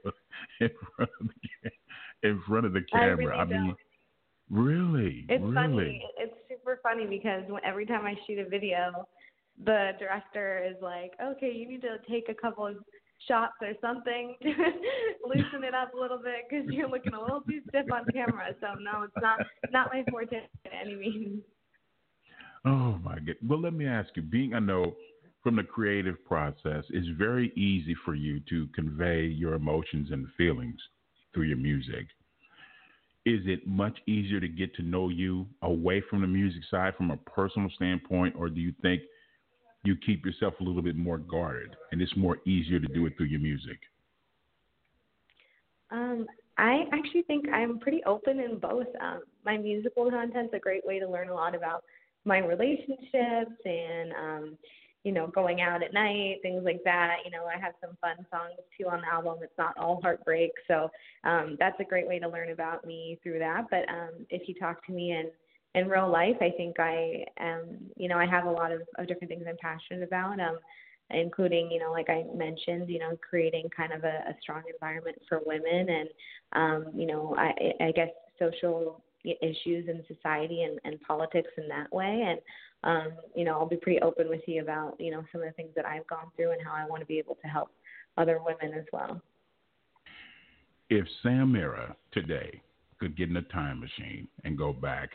ca- 0.61 1.69
in 2.23 2.41
front 2.47 2.65
of 2.65 2.73
the 2.73 2.83
I 2.93 2.99
camera. 2.99 3.17
really 3.17 3.39
I 3.39 3.45
mean, 3.45 3.75
really, 4.49 5.25
It's 5.29 5.43
really. 5.43 5.53
funny. 5.53 6.07
It's 6.17 6.33
super 6.49 6.79
funny 6.83 7.05
because 7.05 7.43
when, 7.47 7.63
every 7.65 7.85
time 7.85 8.05
I 8.05 8.15
shoot 8.25 8.39
a 8.39 8.47
video, 8.47 9.07
the 9.63 9.91
director 9.99 10.63
is 10.63 10.75
like, 10.81 11.11
"Okay, 11.21 11.51
you 11.51 11.67
need 11.67 11.81
to 11.81 11.97
take 12.09 12.29
a 12.29 12.33
couple 12.33 12.65
of 12.67 12.77
shots 13.27 13.53
or 13.61 13.73
something 13.81 14.35
to 14.41 14.49
loosen 15.25 15.63
it 15.63 15.73
up 15.73 15.93
a 15.93 15.97
little 15.97 16.17
bit 16.17 16.45
because 16.49 16.65
you're 16.69 16.89
looking 16.89 17.13
a 17.13 17.21
little 17.21 17.41
too 17.41 17.61
stiff 17.69 17.91
on 17.91 18.05
camera. 18.13 18.53
So 18.61 18.75
no, 18.79 19.03
it's 19.03 19.13
not 19.21 19.39
not 19.71 19.89
my 19.93 20.03
forte 20.09 20.41
by 20.65 20.71
any 20.81 20.95
means. 20.95 21.41
Oh 22.65 22.97
my 23.03 23.19
god! 23.19 23.35
Well, 23.47 23.59
let 23.59 23.73
me 23.73 23.85
ask 23.85 24.09
you. 24.15 24.21
Being 24.21 24.53
I 24.53 24.59
know 24.59 24.95
from 25.43 25.57
the 25.57 25.63
creative 25.63 26.23
process, 26.25 26.85
it's 26.89 27.07
very 27.17 27.51
easy 27.55 27.95
for 28.05 28.15
you 28.15 28.39
to 28.49 28.67
convey 28.73 29.25
your 29.25 29.53
emotions 29.53 30.09
and 30.11 30.27
feelings 30.37 30.79
through 31.33 31.43
your 31.43 31.57
music. 31.57 32.07
Is 33.25 33.41
it 33.45 33.67
much 33.67 33.97
easier 34.07 34.39
to 34.39 34.47
get 34.47 34.73
to 34.75 34.81
know 34.81 35.09
you 35.09 35.45
away 35.61 36.01
from 36.09 36.21
the 36.21 36.27
music 36.27 36.63
side 36.71 36.95
from 36.95 37.11
a 37.11 37.17
personal 37.17 37.69
standpoint, 37.75 38.35
or 38.37 38.49
do 38.49 38.59
you 38.59 38.73
think 38.81 39.01
you 39.83 39.95
keep 40.05 40.25
yourself 40.25 40.53
a 40.59 40.63
little 40.63 40.81
bit 40.81 40.95
more 40.95 41.17
guarded 41.17 41.75
and 41.91 42.01
it's 42.01 42.15
more 42.15 42.37
easier 42.45 42.79
to 42.79 42.87
do 42.87 43.05
it 43.05 43.13
through 43.17 43.27
your 43.27 43.41
music? 43.41 43.79
Um, 45.91 46.25
I 46.57 46.83
actually 46.93 47.23
think 47.23 47.49
I'm 47.49 47.79
pretty 47.79 48.01
open 48.05 48.39
in 48.39 48.59
both. 48.59 48.87
Um, 49.01 49.21
my 49.45 49.57
musical 49.57 50.09
content's 50.09 50.53
a 50.53 50.59
great 50.59 50.85
way 50.85 50.99
to 50.99 51.07
learn 51.07 51.29
a 51.29 51.33
lot 51.33 51.53
about 51.55 51.83
my 52.25 52.37
relationships 52.37 53.59
and 53.65 54.13
um, 54.13 54.57
you 55.03 55.11
know, 55.11 55.27
going 55.27 55.61
out 55.61 55.83
at 55.83 55.93
night, 55.93 56.37
things 56.41 56.63
like 56.63 56.81
that. 56.85 57.17
You 57.25 57.31
know, 57.31 57.45
I 57.45 57.59
have 57.59 57.73
some 57.81 57.97
fun 58.01 58.25
songs 58.31 58.59
too 58.77 58.87
on 58.87 59.01
the 59.01 59.07
album. 59.07 59.39
It's 59.41 59.57
not 59.57 59.77
all 59.77 59.99
heartbreak, 60.01 60.51
so 60.67 60.89
um, 61.23 61.57
that's 61.59 61.79
a 61.79 61.83
great 61.83 62.07
way 62.07 62.19
to 62.19 62.27
learn 62.27 62.51
about 62.51 62.85
me 62.85 63.19
through 63.21 63.39
that. 63.39 63.65
But 63.69 63.87
um, 63.89 64.25
if 64.29 64.47
you 64.47 64.55
talk 64.55 64.85
to 64.87 64.91
me 64.91 65.11
in 65.11 65.29
in 65.75 65.89
real 65.89 66.09
life, 66.09 66.37
I 66.39 66.51
think 66.55 66.79
I 66.79 67.25
am, 67.39 67.79
you 67.97 68.07
know, 68.07 68.17
I 68.17 68.27
have 68.27 68.45
a 68.45 68.51
lot 68.51 68.71
of, 68.71 68.81
of 68.99 69.07
different 69.07 69.29
things 69.29 69.45
I'm 69.47 69.57
passionate 69.59 70.03
about. 70.03 70.39
Um, 70.39 70.59
including, 71.09 71.69
you 71.71 71.79
know, 71.79 71.91
like 71.91 72.09
I 72.09 72.23
mentioned, 72.33 72.89
you 72.89 72.99
know, 72.99 73.17
creating 73.29 73.69
kind 73.75 73.91
of 73.93 74.03
a, 74.03 74.23
a 74.29 74.35
strong 74.41 74.63
environment 74.71 75.17
for 75.27 75.41
women 75.45 75.89
and, 75.89 76.09
um, 76.53 76.91
you 76.95 77.05
know, 77.05 77.35
I, 77.37 77.73
I 77.83 77.91
guess 77.91 78.09
social 78.39 79.03
issues 79.23 79.87
in 79.87 80.03
society 80.07 80.63
and, 80.63 80.79
and 80.83 80.99
politics 81.01 81.49
in 81.57 81.67
that 81.69 81.91
way. 81.93 82.25
And 82.27 82.39
um, 82.83 83.13
you 83.35 83.45
know, 83.45 83.53
I'll 83.53 83.67
be 83.67 83.77
pretty 83.77 84.01
open 84.01 84.29
with 84.29 84.41
you 84.47 84.61
about, 84.61 84.95
you 84.99 85.11
know, 85.11 85.23
some 85.31 85.41
of 85.41 85.47
the 85.47 85.53
things 85.53 85.71
that 85.75 85.85
I've 85.85 86.07
gone 86.07 86.31
through 86.35 86.51
and 86.51 86.61
how 86.63 86.73
I 86.73 86.85
want 86.85 87.01
to 87.01 87.05
be 87.05 87.17
able 87.17 87.35
to 87.41 87.47
help 87.47 87.69
other 88.17 88.39
women 88.43 88.77
as 88.77 88.85
well. 88.91 89.21
If 90.89 91.07
Sam 91.21 91.55
Era 91.55 91.95
today 92.11 92.61
could 92.99 93.17
get 93.17 93.29
in 93.29 93.37
a 93.37 93.41
time 93.43 93.79
machine 93.79 94.27
and 94.43 94.57
go 94.57 94.73
back 94.73 95.09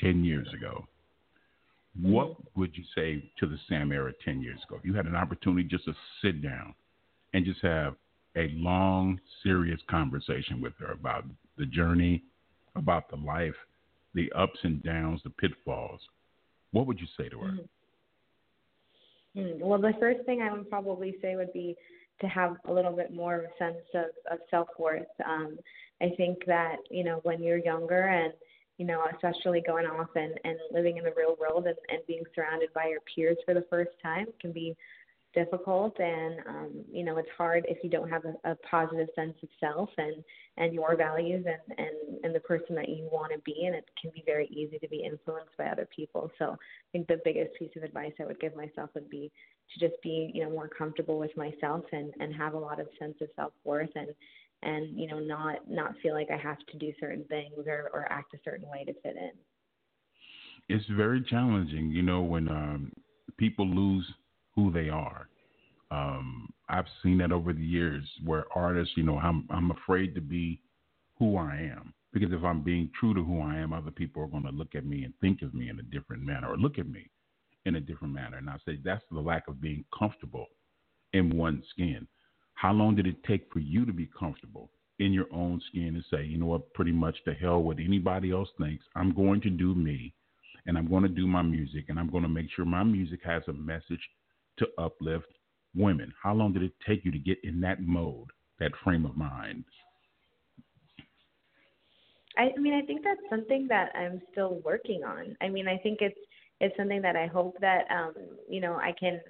10 0.00 0.24
years 0.24 0.48
ago, 0.52 0.86
what 2.00 2.28
mm-hmm. 2.28 2.60
would 2.60 2.76
you 2.76 2.84
say 2.94 3.30
to 3.40 3.46
the 3.46 3.58
Sam 3.68 3.92
Era 3.92 4.12
10 4.24 4.42
years 4.42 4.60
ago? 4.68 4.76
If 4.78 4.84
you 4.84 4.94
had 4.94 5.06
an 5.06 5.16
opportunity 5.16 5.66
just 5.66 5.86
to 5.86 5.94
sit 6.22 6.42
down 6.42 6.74
and 7.32 7.44
just 7.44 7.60
have 7.62 7.94
a 8.36 8.48
long, 8.54 9.20
serious 9.42 9.80
conversation 9.88 10.60
with 10.60 10.74
her 10.80 10.92
about 10.92 11.24
the 11.56 11.66
journey, 11.66 12.22
about 12.76 13.08
the 13.08 13.16
life, 13.16 13.54
the 14.14 14.30
ups 14.32 14.58
and 14.62 14.82
downs, 14.82 15.20
the 15.24 15.30
pitfalls, 15.30 16.00
what 16.74 16.86
would 16.88 17.00
you 17.00 17.06
say 17.16 17.28
to 17.28 17.38
her? 17.38 17.52
Mm-hmm. 17.52 19.40
Mm, 19.40 19.60
well, 19.60 19.80
the 19.80 19.92
first 19.98 20.24
thing 20.26 20.42
I 20.42 20.52
would 20.52 20.68
probably 20.68 21.16
say 21.22 21.36
would 21.36 21.52
be 21.52 21.76
to 22.20 22.26
have 22.26 22.56
a 22.68 22.72
little 22.72 22.92
bit 22.92 23.12
more 23.12 23.36
of 23.36 23.44
a 23.44 23.58
sense 23.58 23.84
of, 23.94 24.06
of 24.30 24.38
self 24.50 24.68
worth. 24.78 25.06
Um, 25.24 25.56
I 26.02 26.10
think 26.16 26.44
that, 26.46 26.76
you 26.90 27.04
know, 27.04 27.20
when 27.22 27.42
you're 27.42 27.58
younger 27.58 28.02
and, 28.02 28.32
you 28.78 28.86
know, 28.86 29.04
especially 29.12 29.62
going 29.64 29.86
off 29.86 30.08
and, 30.16 30.34
and 30.44 30.56
living 30.72 30.96
in 30.96 31.04
the 31.04 31.14
real 31.16 31.36
world 31.40 31.66
and, 31.66 31.76
and 31.88 32.00
being 32.06 32.24
surrounded 32.34 32.72
by 32.74 32.88
your 32.88 33.00
peers 33.12 33.38
for 33.44 33.54
the 33.54 33.66
first 33.70 33.90
time 34.02 34.26
can 34.40 34.52
be 34.52 34.76
difficult 35.34 35.98
and 35.98 36.40
um, 36.46 36.84
you 36.90 37.04
know 37.04 37.16
it's 37.18 37.28
hard 37.36 37.64
if 37.68 37.78
you 37.82 37.90
don't 37.90 38.08
have 38.08 38.22
a, 38.24 38.50
a 38.50 38.56
positive 38.70 39.08
sense 39.14 39.34
of 39.42 39.48
self 39.60 39.90
and 39.98 40.22
and 40.56 40.72
your 40.72 40.96
values 40.96 41.44
and 41.46 41.78
and 41.78 42.24
and 42.24 42.34
the 42.34 42.40
person 42.40 42.74
that 42.74 42.88
you 42.88 43.08
want 43.10 43.32
to 43.32 43.38
be 43.40 43.64
and 43.66 43.74
it 43.74 43.84
can 44.00 44.10
be 44.14 44.22
very 44.24 44.46
easy 44.48 44.78
to 44.78 44.88
be 44.88 45.04
influenced 45.04 45.56
by 45.58 45.66
other 45.66 45.88
people. 45.94 46.30
So 46.38 46.52
i 46.52 46.86
think 46.92 47.08
the 47.08 47.20
biggest 47.24 47.54
piece 47.58 47.70
of 47.76 47.82
advice 47.82 48.12
i 48.20 48.24
would 48.24 48.40
give 48.40 48.54
myself 48.56 48.90
would 48.94 49.10
be 49.10 49.30
to 49.72 49.88
just 49.88 50.00
be 50.02 50.30
you 50.34 50.44
know 50.44 50.50
more 50.50 50.68
comfortable 50.68 51.18
with 51.18 51.36
myself 51.36 51.84
and 51.92 52.12
and 52.20 52.34
have 52.34 52.54
a 52.54 52.58
lot 52.58 52.80
of 52.80 52.86
sense 52.98 53.16
of 53.20 53.28
self 53.36 53.52
worth 53.64 53.90
and 53.94 54.08
and 54.62 54.98
you 54.98 55.06
know 55.06 55.18
not 55.18 55.68
not 55.68 55.94
feel 56.02 56.14
like 56.14 56.30
i 56.30 56.36
have 56.36 56.58
to 56.70 56.78
do 56.78 56.92
certain 57.00 57.24
things 57.24 57.54
or 57.66 57.90
or 57.92 58.06
act 58.10 58.34
a 58.34 58.38
certain 58.44 58.68
way 58.68 58.84
to 58.84 58.92
fit 59.02 59.16
in. 59.16 59.32
It's 60.68 60.86
very 60.96 61.22
challenging 61.22 61.90
you 61.90 62.02
know 62.02 62.22
when 62.22 62.48
um 62.48 62.92
people 63.36 63.66
lose 63.66 64.06
who 64.54 64.70
they 64.72 64.88
are. 64.88 65.28
Um, 65.90 66.48
I've 66.68 66.86
seen 67.02 67.18
that 67.18 67.32
over 67.32 67.52
the 67.52 67.64
years 67.64 68.04
where 68.24 68.44
artists, 68.54 68.94
you 68.96 69.02
know, 69.02 69.18
I'm 69.18 69.46
I'm 69.50 69.70
afraid 69.70 70.14
to 70.14 70.20
be 70.20 70.60
who 71.18 71.36
I 71.36 71.70
am 71.76 71.92
because 72.12 72.32
if 72.32 72.42
I'm 72.44 72.62
being 72.62 72.90
true 72.98 73.14
to 73.14 73.22
who 73.22 73.40
I 73.40 73.56
am, 73.56 73.72
other 73.72 73.90
people 73.90 74.22
are 74.22 74.28
going 74.28 74.44
to 74.44 74.50
look 74.50 74.74
at 74.74 74.86
me 74.86 75.04
and 75.04 75.12
think 75.20 75.42
of 75.42 75.54
me 75.54 75.68
in 75.68 75.78
a 75.78 75.82
different 75.82 76.22
manner 76.22 76.48
or 76.48 76.56
look 76.56 76.78
at 76.78 76.88
me 76.88 77.10
in 77.66 77.76
a 77.76 77.80
different 77.80 78.14
manner. 78.14 78.38
And 78.38 78.48
I 78.48 78.56
say 78.64 78.78
that's 78.82 79.04
the 79.10 79.20
lack 79.20 79.48
of 79.48 79.60
being 79.60 79.84
comfortable 79.96 80.46
in 81.12 81.36
one's 81.36 81.64
skin. 81.70 82.06
How 82.54 82.72
long 82.72 82.94
did 82.94 83.06
it 83.06 83.22
take 83.24 83.52
for 83.52 83.58
you 83.58 83.84
to 83.84 83.92
be 83.92 84.08
comfortable 84.18 84.70
in 85.00 85.12
your 85.12 85.26
own 85.32 85.60
skin 85.68 85.94
and 85.94 86.04
say, 86.10 86.24
you 86.24 86.38
know 86.38 86.46
what, 86.46 86.72
pretty 86.74 86.92
much 86.92 87.16
to 87.24 87.34
hell 87.34 87.62
what 87.62 87.78
anybody 87.78 88.30
else 88.30 88.48
thinks. 88.58 88.84
I'm 88.94 89.12
going 89.12 89.40
to 89.42 89.50
do 89.50 89.74
me 89.74 90.14
and 90.66 90.78
I'm 90.78 90.88
going 90.88 91.02
to 91.02 91.08
do 91.08 91.26
my 91.26 91.42
music 91.42 91.86
and 91.88 91.98
I'm 91.98 92.10
going 92.10 92.22
to 92.22 92.28
make 92.28 92.46
sure 92.54 92.64
my 92.64 92.84
music 92.84 93.20
has 93.24 93.42
a 93.48 93.52
message 93.52 94.00
to 94.58 94.66
uplift 94.78 95.26
women? 95.74 96.12
How 96.22 96.34
long 96.34 96.52
did 96.52 96.62
it 96.62 96.72
take 96.86 97.04
you 97.04 97.10
to 97.12 97.18
get 97.18 97.38
in 97.42 97.60
that 97.60 97.80
mode, 97.82 98.28
that 98.60 98.72
frame 98.82 99.04
of 99.04 99.16
mind? 99.16 99.64
I, 102.36 102.50
I 102.56 102.60
mean, 102.60 102.74
I 102.74 102.82
think 102.82 103.02
that's 103.04 103.20
something 103.30 103.66
that 103.68 103.92
I'm 103.94 104.20
still 104.32 104.60
working 104.64 105.04
on. 105.04 105.36
I 105.40 105.48
mean, 105.48 105.68
I 105.68 105.78
think 105.78 105.98
it's 106.00 106.18
it's 106.60 106.76
something 106.76 107.02
that 107.02 107.16
I 107.16 107.26
hope 107.26 107.56
that 107.60 107.84
um, 107.90 108.14
you 108.48 108.60
know 108.60 108.74
I 108.74 108.92
can 108.98 109.20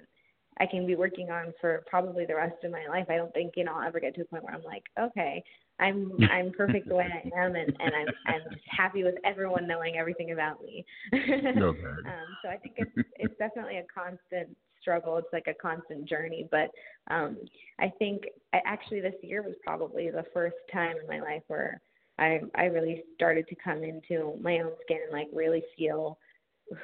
I 0.59 0.65
can 0.65 0.87
be 0.87 0.95
working 0.95 1.29
on 1.29 1.53
for 1.59 1.83
probably 1.87 2.25
the 2.25 2.35
rest 2.35 2.63
of 2.63 2.71
my 2.71 2.87
life. 2.87 3.07
I 3.09 3.17
don't 3.17 3.33
think 3.33 3.53
you 3.55 3.63
know 3.63 3.73
I'll 3.75 3.87
ever 3.87 3.99
get 3.99 4.15
to 4.15 4.21
a 4.21 4.25
point 4.25 4.43
where 4.43 4.53
I'm 4.53 4.63
like, 4.63 4.83
okay, 4.99 5.43
I'm 5.79 6.17
I'm 6.31 6.51
perfect 6.51 6.87
the 6.87 6.95
way 6.95 7.07
I 7.11 7.39
am, 7.39 7.55
and 7.55 7.75
and 7.79 7.93
I'm 7.95 8.07
I'm 8.27 8.41
happy 8.67 9.03
with 9.03 9.15
everyone 9.23 9.67
knowing 9.67 9.97
everything 9.97 10.31
about 10.31 10.61
me. 10.63 10.85
okay. 11.13 11.27
um, 11.61 12.27
so 12.41 12.49
I 12.49 12.57
think 12.57 12.75
it's 12.77 13.07
it's 13.17 13.37
definitely 13.37 13.77
a 13.77 13.85
constant 13.93 14.55
struggle. 14.85 15.17
It's 15.17 15.33
like 15.33 15.47
a 15.47 15.53
constant 15.59 16.07
journey. 16.07 16.47
But 16.51 16.69
um, 17.09 17.37
I 17.79 17.91
think 17.97 18.23
I, 18.53 18.61
actually 18.65 19.01
this 19.01 19.15
year 19.23 19.41
was 19.41 19.55
probably 19.63 20.11
the 20.11 20.25
first 20.31 20.57
time 20.71 20.95
in 21.01 21.07
my 21.07 21.19
life 21.19 21.41
where 21.47 21.81
I 22.19 22.41
I 22.53 22.65
really 22.65 23.03
started 23.15 23.47
to 23.47 23.55
come 23.55 23.83
into 23.83 24.37
my 24.39 24.59
own 24.59 24.71
skin 24.83 24.99
and 25.03 25.11
like 25.11 25.27
really 25.33 25.63
feel 25.75 26.19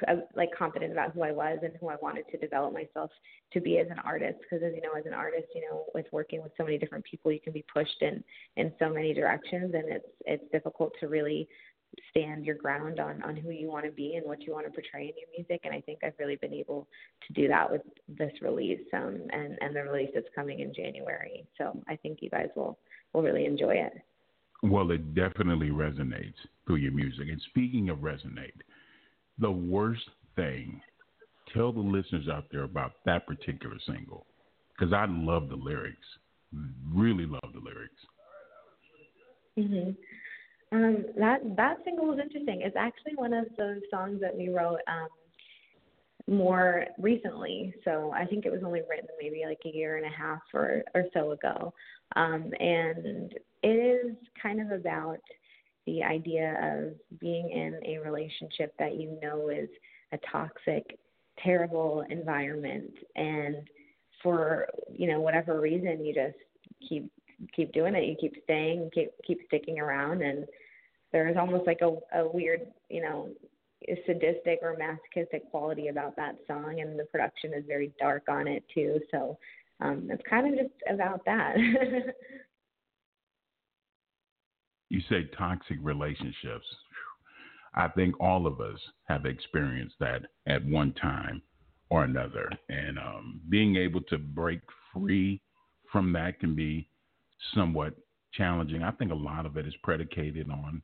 uh, 0.06 0.16
like 0.36 0.50
confident 0.56 0.92
about 0.92 1.12
who 1.12 1.22
I 1.22 1.32
was 1.32 1.58
and 1.62 1.72
who 1.80 1.88
I 1.88 1.96
wanted 2.00 2.24
to 2.30 2.38
develop 2.38 2.72
myself 2.72 3.10
to 3.52 3.60
be 3.60 3.78
as 3.78 3.88
an 3.90 3.98
artist. 4.04 4.38
Because 4.40 4.64
as 4.64 4.72
you 4.74 4.82
know, 4.82 4.92
as 4.98 5.06
an 5.06 5.14
artist, 5.14 5.46
you 5.54 5.62
know, 5.62 5.84
with 5.94 6.06
working 6.12 6.42
with 6.42 6.52
so 6.56 6.64
many 6.64 6.78
different 6.78 7.04
people, 7.04 7.32
you 7.32 7.40
can 7.40 7.52
be 7.52 7.64
pushed 7.72 8.00
in 8.00 8.22
in 8.56 8.72
so 8.78 8.88
many 8.90 9.14
directions, 9.14 9.74
and 9.74 9.84
it's 9.88 10.08
it's 10.24 10.44
difficult 10.52 10.92
to 11.00 11.08
really 11.08 11.48
stand 12.10 12.44
your 12.44 12.56
ground 12.56 13.00
on 13.00 13.22
on 13.22 13.36
who 13.36 13.50
you 13.50 13.68
want 13.68 13.84
to 13.84 13.90
be 13.90 14.14
and 14.16 14.26
what 14.26 14.42
you 14.42 14.52
want 14.52 14.66
to 14.66 14.72
portray 14.72 15.02
in 15.02 15.14
your 15.16 15.28
music 15.36 15.60
and 15.64 15.74
i 15.74 15.80
think 15.80 15.98
i've 16.02 16.14
really 16.18 16.36
been 16.36 16.52
able 16.52 16.86
to 17.26 17.32
do 17.32 17.48
that 17.48 17.70
with 17.70 17.82
this 18.08 18.32
release 18.40 18.80
um 18.94 19.18
and 19.32 19.58
and 19.60 19.74
the 19.74 19.82
release 19.82 20.10
that's 20.14 20.26
coming 20.34 20.60
in 20.60 20.72
january. 20.74 21.44
So 21.58 21.82
i 21.88 21.96
think 21.96 22.18
you 22.20 22.30
guys 22.30 22.48
will 22.56 22.78
will 23.12 23.22
really 23.22 23.44
enjoy 23.44 23.74
it. 23.74 23.92
Well 24.62 24.90
it 24.90 25.14
definitely 25.14 25.70
resonates 25.70 26.34
through 26.66 26.76
your 26.76 26.92
music. 26.92 27.28
And 27.28 27.40
speaking 27.50 27.90
of 27.90 27.98
resonate 27.98 28.60
the 29.38 29.50
worst 29.50 30.08
thing 30.36 30.80
tell 31.52 31.72
the 31.72 31.80
listeners 31.80 32.28
out 32.28 32.46
there 32.50 32.62
about 32.62 32.92
that 33.04 33.26
particular 33.26 33.76
single 33.86 34.26
because 34.76 34.92
i 34.92 35.06
love 35.08 35.48
the 35.48 35.56
lyrics 35.56 36.06
really 36.92 37.26
love 37.26 37.52
the 37.52 37.60
lyrics. 37.60 37.94
Mhm 39.58 39.96
um, 40.72 41.04
that 41.18 41.40
that 41.56 41.78
single 41.84 42.06
was 42.06 42.18
interesting. 42.18 42.62
It's 42.62 42.76
actually 42.76 43.14
one 43.14 43.32
of 43.32 43.46
those 43.56 43.80
songs 43.90 44.20
that 44.20 44.36
we 44.36 44.48
wrote 44.48 44.80
um, 44.88 45.08
more 46.26 46.86
recently. 46.98 47.74
So 47.84 48.12
I 48.14 48.24
think 48.24 48.46
it 48.46 48.52
was 48.52 48.62
only 48.64 48.80
written 48.88 49.08
maybe 49.20 49.42
like 49.46 49.60
a 49.66 49.76
year 49.76 49.96
and 49.96 50.06
a 50.06 50.16
half 50.16 50.40
or 50.54 50.82
or 50.94 51.04
so 51.12 51.32
ago. 51.32 51.74
Um, 52.16 52.50
and 52.58 53.34
it 53.62 53.68
is 53.68 54.16
kind 54.42 54.60
of 54.60 54.70
about 54.70 55.20
the 55.86 56.02
idea 56.02 56.56
of 56.62 57.18
being 57.18 57.50
in 57.50 57.78
a 57.84 57.98
relationship 57.98 58.74
that 58.78 58.96
you 58.96 59.18
know 59.22 59.48
is 59.48 59.68
a 60.12 60.18
toxic, 60.30 60.98
terrible 61.42 62.04
environment, 62.08 62.92
and 63.16 63.56
for 64.22 64.68
you 64.90 65.10
know 65.10 65.20
whatever 65.20 65.60
reason 65.60 66.04
you 66.04 66.14
just 66.14 66.36
keep 66.88 67.10
keep 67.54 67.72
doing 67.72 67.94
it. 67.94 68.04
You 68.04 68.16
keep 68.18 68.42
staying, 68.44 68.90
keep 68.94 69.10
keep 69.26 69.40
sticking 69.46 69.80
around, 69.80 70.22
and 70.22 70.46
there's 71.12 71.36
almost 71.36 71.66
like 71.66 71.80
a, 71.82 71.96
a 72.18 72.28
weird, 72.28 72.62
you 72.88 73.02
know, 73.02 73.28
sadistic 74.06 74.60
or 74.62 74.76
masochistic 74.78 75.50
quality 75.50 75.88
about 75.88 76.16
that 76.16 76.36
song, 76.46 76.80
and 76.80 76.98
the 76.98 77.04
production 77.04 77.52
is 77.54 77.64
very 77.66 77.92
dark 77.98 78.24
on 78.28 78.46
it 78.46 78.64
too. 78.74 79.00
So 79.10 79.38
um, 79.80 80.08
it's 80.10 80.22
kind 80.28 80.46
of 80.52 80.58
just 80.58 80.74
about 80.88 81.24
that. 81.26 81.56
you 84.88 85.00
say 85.08 85.28
toxic 85.36 85.78
relationships. 85.82 86.66
I 87.74 87.88
think 87.88 88.20
all 88.20 88.46
of 88.46 88.60
us 88.60 88.78
have 89.04 89.24
experienced 89.24 89.94
that 90.00 90.22
at 90.46 90.64
one 90.64 90.92
time 90.92 91.42
or 91.88 92.04
another. 92.04 92.50
And 92.68 92.98
um, 92.98 93.40
being 93.48 93.76
able 93.76 94.02
to 94.02 94.18
break 94.18 94.60
free 94.92 95.40
from 95.90 96.12
that 96.12 96.38
can 96.38 96.54
be 96.54 96.88
somewhat 97.54 97.94
challenging. 98.34 98.82
I 98.82 98.90
think 98.92 99.10
a 99.10 99.16
lot 99.16 99.46
of 99.46 99.56
it 99.56 99.66
is 99.66 99.74
predicated 99.82 100.50
on 100.50 100.82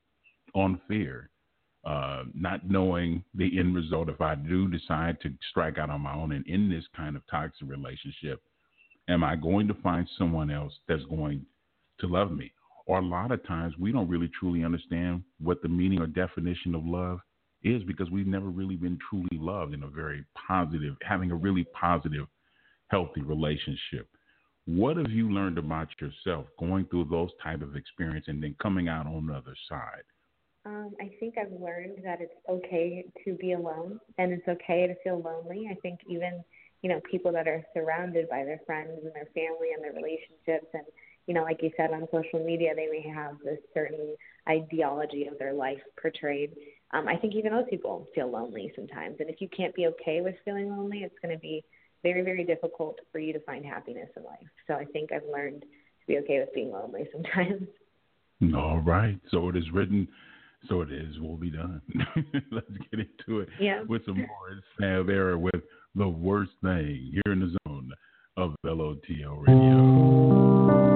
on 0.55 0.81
fear, 0.89 1.31
uh, 1.85 2.25
not 2.35 2.69
knowing 2.69 3.25
the 3.35 3.59
end 3.59 3.75
result. 3.75 4.09
If 4.09 4.21
I 4.21 4.35
do 4.35 4.69
decide 4.69 5.21
to 5.23 5.31
strike 5.51 5.79
out 5.79 5.91
on 5.91 6.03
my 6.03 6.15
own 6.15 6.33
and 6.33 6.47
in 6.47 6.69
this 6.69 6.85
kind 6.97 7.17
of 7.17 7.23
toxic 7.31 7.69
relationship, 7.69 8.43
am 9.09 9.25
I 9.25 9.37
going 9.37 9.69
to 9.69 9.75
find 9.75 10.09
someone 10.19 10.51
else 10.51 10.73
that's 10.89 11.05
going 11.05 11.45
to 12.01 12.07
love 12.07 12.33
me? 12.33 12.53
or 12.89 12.99
a 12.99 13.05
lot 13.05 13.31
of 13.31 13.47
times 13.47 13.75
we 13.79 13.93
don't 13.93 14.09
really 14.09 14.31
truly 14.41 14.65
understand 14.65 15.23
what 15.39 15.63
the 15.63 15.69
meaning 15.69 16.01
or 16.01 16.07
definition 16.07 16.75
of 16.75 16.85
love 16.85 17.21
is 17.63 17.83
because 17.85 18.11
we've 18.11 18.27
never 18.27 18.49
really 18.49 18.77
been 18.77 18.99
truly 19.09 19.29
loved 19.33 19.75
in 19.75 19.83
a 19.83 19.89
very 19.89 20.25
positive, 20.49 20.97
having 21.03 21.31
a 21.31 21.37
really 21.37 21.67
positive, 21.79 22.27
healthy 22.89 23.21
relationship. 23.21 24.09
What 24.65 24.97
have 24.97 25.11
you 25.11 25.31
learned 25.31 25.59
about 25.59 25.89
yourself 26.01 26.47
going 26.59 26.87
through 26.87 27.09
those 27.11 27.31
type 27.43 27.61
of 27.61 27.77
experience 27.77 28.25
and 28.29 28.43
then 28.43 28.57
coming 28.61 28.89
out 28.89 29.07
on 29.07 29.27
the 29.27 29.35
other 29.35 29.55
side? 29.69 30.05
Um, 30.69 30.95
I 31.01 31.11
think 31.19 31.37
I've 31.39 31.59
learned 31.59 32.01
that 32.05 32.21
it's 32.21 32.35
okay 32.47 33.07
to 33.25 33.35
be 33.35 33.53
alone 33.53 33.99
and 34.19 34.33
it's 34.33 34.47
okay 34.47 34.87
to 34.87 34.95
feel 35.03 35.23
lonely. 35.23 35.67
I 35.71 35.75
think 35.77 36.01
even, 36.07 36.45
you 36.83 36.91
know, 36.91 37.01
people 37.11 37.33
that 37.33 37.49
are 37.49 37.65
surrounded 37.73 38.29
by 38.29 38.45
their 38.45 38.61
friends 38.67 39.01
and 39.03 39.15
their 39.15 39.29
family 39.35 39.73
and 39.75 39.83
their 39.83 39.95
relationships 39.95 40.67
and 40.75 40.85
you 41.27 41.35
know, 41.35 41.43
like 41.43 41.63
you 41.63 41.71
said 41.77 41.91
on 41.93 42.09
social 42.11 42.43
media, 42.43 42.71
they 42.75 42.89
may 42.91 43.07
have 43.07 43.37
this 43.45 43.59
certain 43.75 44.17
ideology 44.49 45.27
of 45.27 45.39
their 45.39 45.53
life 45.53 45.79
portrayed. 46.01 46.53
Um, 46.95 47.07
I 47.07 47.17
think 47.17 47.35
even 47.35 47.53
those 47.53 47.67
people 47.69 48.09
feel 48.15 48.31
lonely 48.31 48.73
sometimes. 48.75 49.17
And 49.21 49.29
if 49.29 49.43
you 49.43 49.49
can't 49.55 49.75
be 49.75 49.87
okay 49.89 50.23
with 50.23 50.37
feeling 50.43 50.71
lonely, 50.71 51.01
it's 51.01 51.19
going 51.23 51.35
to 51.35 51.39
be 51.39 51.63
very, 52.03 52.23
very 52.23 52.45
difficult 52.45 52.99
for 53.13 53.19
you 53.19 53.35
to 53.35 53.41
find 53.41 53.63
happiness 53.63 54.09
in 54.17 54.25
life. 54.25 54.49
So 54.67 54.73
I 54.73 54.87
think 54.87 55.13
I've 55.13 55.29
learned 55.31 55.61
to 55.61 56.07
be 56.07 56.17
okay 56.21 56.41
with 56.41 56.55
being 56.55 56.73
lonely 56.73 57.07
sometimes. 57.13 57.69
All 58.57 58.79
right. 58.79 59.21
So 59.31 59.51
it 59.51 59.57
is 59.57 59.71
written. 59.71 60.09
So 60.69 60.81
it 60.83 60.93
is 60.93 61.15
We'll 61.21 61.37
be 61.37 61.51
done. 61.51 61.81
Let's 62.51 62.67
get 62.91 63.01
into 63.01 63.41
it 63.41 63.49
yeah. 63.61 63.83
with 63.89 64.05
some 64.05 64.17
more. 64.19 64.51
It's 64.53 64.67
Sam 64.79 65.09
Era 65.09 65.39
with 65.39 65.63
The 65.95 66.09
Worst 66.09 66.53
Thing 66.63 67.13
here 67.13 67.33
in 67.33 67.41
the 67.41 67.57
zone 67.67 67.93
of 68.37 68.55
LOTL 68.65 69.47
Radio. 69.47 70.89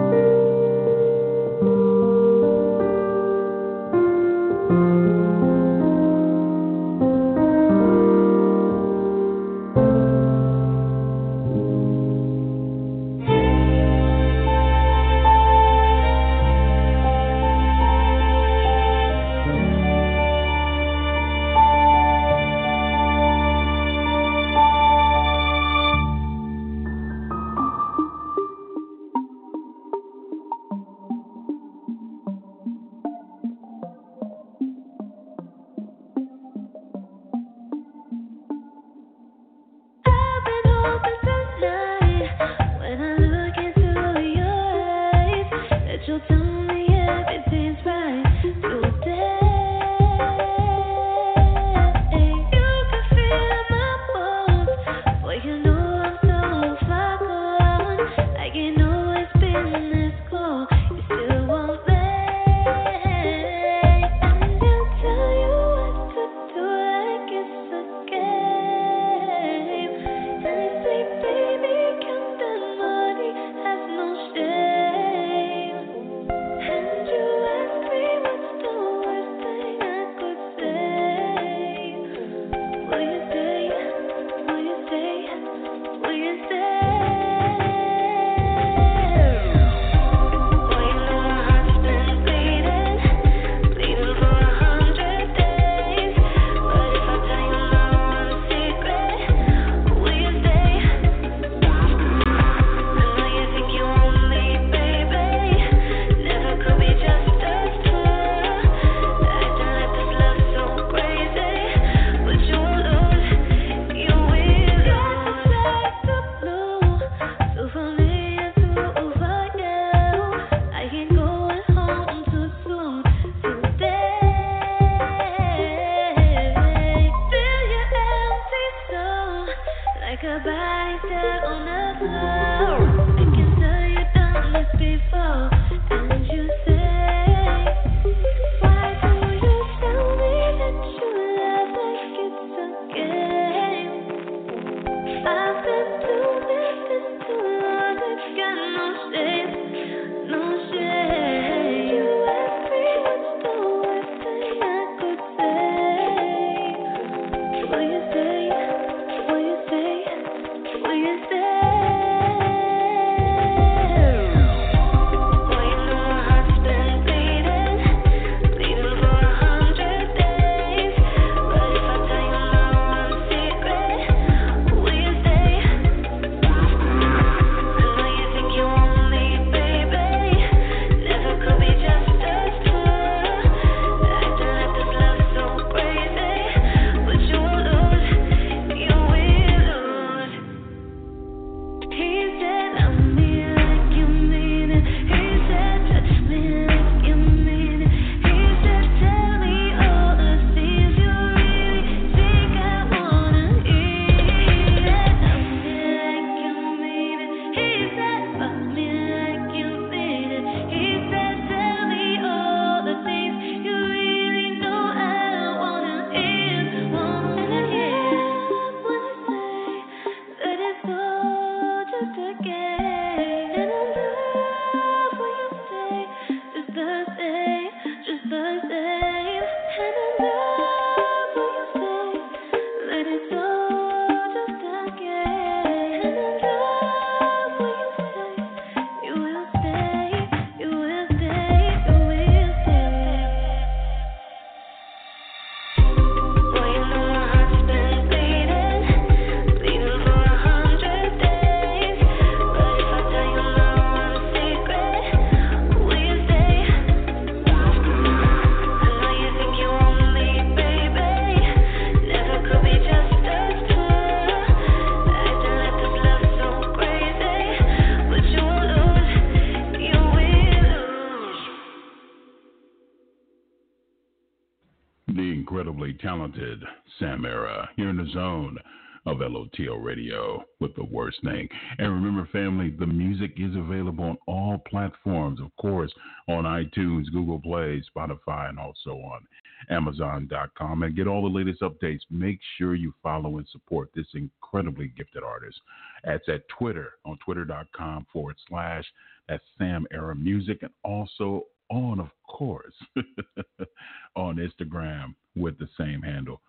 Thing. 281.23 281.49
And 281.79 281.93
remember, 281.93 282.29
family, 282.33 282.71
the 282.71 282.87
music 282.87 283.33
is 283.37 283.55
available 283.57 284.05
on 284.05 284.19
all 284.27 284.59
platforms, 284.69 285.41
of 285.41 285.55
course, 285.57 285.93
on 286.29 286.45
iTunes, 286.45 287.11
Google 287.13 287.41
Play, 287.41 287.83
Spotify, 287.95 288.49
and 288.49 288.59
also 288.59 288.91
on 288.91 289.27
Amazon.com. 289.71 290.83
And 290.83 290.97
get 290.97 291.07
all 291.07 291.23
the 291.23 291.39
latest 291.39 291.63
updates. 291.63 292.01
Make 292.11 292.39
sure 292.57 292.75
you 292.75 292.95
follow 293.03 293.39
and 293.39 293.47
support 293.49 293.91
this 293.95 294.07
incredibly 294.15 294.93
gifted 294.97 295.23
artist. 295.23 295.61
That's 296.05 296.29
at 296.29 296.49
Twitter, 296.49 296.95
on 297.05 297.19
twitter.com 297.25 298.07
forward 298.13 298.37
slash 298.49 298.85
that's 299.29 299.45
Sam 299.57 299.87
Era 299.93 300.15
Music, 300.15 300.59
and 300.63 300.73
also 300.85 301.45
on, 301.71 302.01
of 302.01 302.11
course, 302.29 302.75
on 304.17 304.37
Instagram 304.37 305.15
with 305.37 305.59
the 305.59 305.69
same 305.79 306.03
handle. 306.03 306.41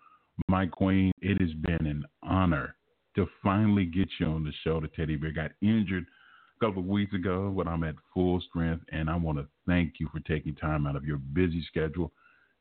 My 0.48 0.66
queen, 0.66 1.12
it 1.22 1.40
has 1.40 1.52
been 1.54 1.86
an 1.86 2.04
honor 2.22 2.74
to 3.16 3.26
finally 3.42 3.84
get 3.84 4.08
you 4.18 4.26
on 4.26 4.44
the 4.44 4.52
show. 4.62 4.80
The 4.80 4.88
teddy 4.88 5.16
bear 5.16 5.32
got 5.32 5.52
injured 5.62 6.04
a 6.56 6.64
couple 6.64 6.82
of 6.82 6.88
weeks 6.88 7.14
ago, 7.14 7.52
but 7.56 7.66
I'm 7.66 7.84
at 7.84 7.94
full 8.12 8.40
strength, 8.48 8.84
and 8.92 9.08
I 9.08 9.16
want 9.16 9.38
to 9.38 9.46
thank 9.66 9.94
you 9.98 10.08
for 10.12 10.20
taking 10.20 10.54
time 10.54 10.86
out 10.86 10.96
of 10.96 11.04
your 11.04 11.18
busy 11.18 11.64
schedule 11.68 12.12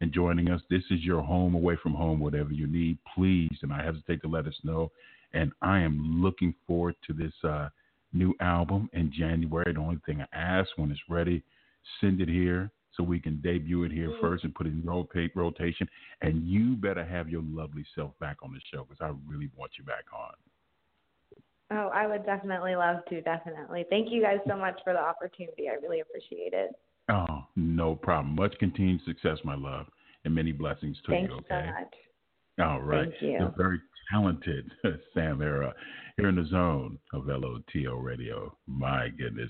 and 0.01 0.14
joining 0.14 0.49
us. 0.49 0.62
This 0.70 0.84
is 0.91 1.01
your 1.04 1.22
home, 1.22 1.56
away 1.56 1.78
from 1.82 1.93
home, 1.93 2.20
whatever 2.20 2.51
you 2.51 2.68
need. 2.68 2.97
Please, 3.16 3.58
and 3.62 3.72
I 3.72 3.84
hesitate 3.84 4.22
to 4.22 4.28
let 4.28 4.47
us 4.47 4.56
know. 4.64 4.91
And 5.34 5.51
I 5.62 5.80
am 5.80 6.22
looking 6.22 6.54
forward 6.68 6.95
to 7.08 7.14
this 7.14 7.34
uh, 7.43 7.70
new 8.12 8.36
album 8.39 8.89
in 8.93 9.12
January. 9.12 9.74
The 9.74 9.80
only 9.80 9.99
thing 10.06 10.22
I 10.22 10.36
ask 10.36 10.70
when 10.76 10.91
it's 10.91 10.99
ready, 11.10 11.43
send 12.01 12.22
it 12.22 12.30
here 12.30 12.72
so 12.96 13.04
we 13.04 13.20
can 13.20 13.41
debut 13.41 13.84
it 13.84 13.91
here 13.91 14.10
mm-hmm. 14.10 14.22
first 14.22 14.44
and 14.44 14.54
put 14.54 14.68
it 14.68 14.74
in 14.74 14.84
rotate, 14.84 15.32
rotation. 15.36 15.88
And 16.22 16.48
you 16.48 16.76
better 16.76 17.04
have 17.04 17.30
your 17.30 17.41
lovely 17.44 17.86
self 17.96 18.12
back 18.20 18.38
on 18.44 18.54
the 18.54 18.60
show 18.72 18.86
because 18.88 19.02
I 19.02 19.14
really 19.30 19.50
want 19.58 19.72
you 19.78 19.84
back 19.84 20.06
on. 20.14 20.34
Oh, 21.72 21.89
I 21.94 22.06
would 22.06 22.26
definitely 22.26 22.76
love 22.76 22.98
to. 23.10 23.22
Definitely. 23.22 23.86
Thank 23.89 24.12
you 24.12 24.22
guys 24.22 24.38
so 24.48 24.56
much 24.56 24.80
for 24.84 24.94
the 24.94 25.00
opportunity. 25.00 25.70
I 25.70 25.74
really 25.82 26.02
appreciate 26.02 26.54
it. 26.54 26.72
Oh, 27.10 27.46
no 27.56 27.96
problem. 27.96 28.36
Much 28.36 28.56
continued 28.60 29.02
success, 29.06 29.38
my 29.44 29.56
love, 29.56 29.88
and 30.24 30.36
many 30.36 30.52
blessings 30.52 30.98
to 31.06 31.12
Thank 31.12 31.30
you. 31.30 31.36
Okay. 31.38 31.66
you 31.66 31.72
so 31.72 31.80
much. 31.80 32.70
All 32.70 32.82
right. 32.82 33.10
Thank 33.10 33.22
you. 33.22 33.39
The 33.39 33.54
very 33.58 33.80
talented 34.12 34.70
Sam 35.14 35.41
Era 35.41 35.74
here 36.18 36.30
in 36.30 36.36
the 36.36 36.46
zone 36.46 37.00
of 37.12 37.24
LOTL 37.24 38.02
Radio. 38.02 38.56
My 38.68 39.10
goodness. 39.10 39.50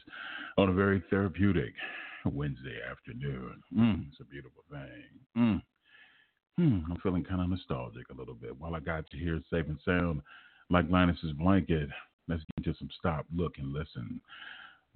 On 0.57 0.69
a 0.69 0.73
very 0.73 1.03
therapeutic 1.09 1.73
Wednesday 2.31 2.77
afternoon. 2.89 3.61
Mm, 3.75 4.07
it's 4.09 4.19
a 4.19 4.25
beautiful 4.25 4.63
thing. 4.69 5.03
Mm. 5.37 5.61
Hmm, 6.57 6.91
I'm 6.91 6.99
feeling 7.01 7.23
kind 7.23 7.41
of 7.41 7.49
nostalgic 7.49 8.09
a 8.11 8.17
little 8.17 8.35
bit. 8.35 8.59
While 8.59 8.75
I 8.75 8.79
got 8.79 9.05
you 9.11 9.19
here 9.23 9.41
safe 9.49 9.65
and 9.67 9.79
sound, 9.83 10.21
like 10.69 10.89
Linus's 10.89 11.33
blanket, 11.33 11.89
let's 12.27 12.43
get 12.57 12.65
to 12.65 12.77
some 12.77 12.89
stop, 12.99 13.25
look, 13.35 13.57
and 13.57 13.73
listen. 13.73 14.21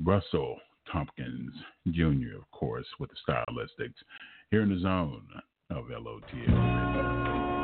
Russell 0.04 0.58
Tompkins 0.92 1.54
Jr., 1.90 2.38
of 2.38 2.50
course, 2.52 2.86
with 3.00 3.10
the 3.10 3.16
stylistics, 3.28 3.96
here 4.52 4.62
in 4.62 4.70
the 4.70 4.80
zone 4.80 5.28
of 5.72 5.86
LOTL. 5.86 7.57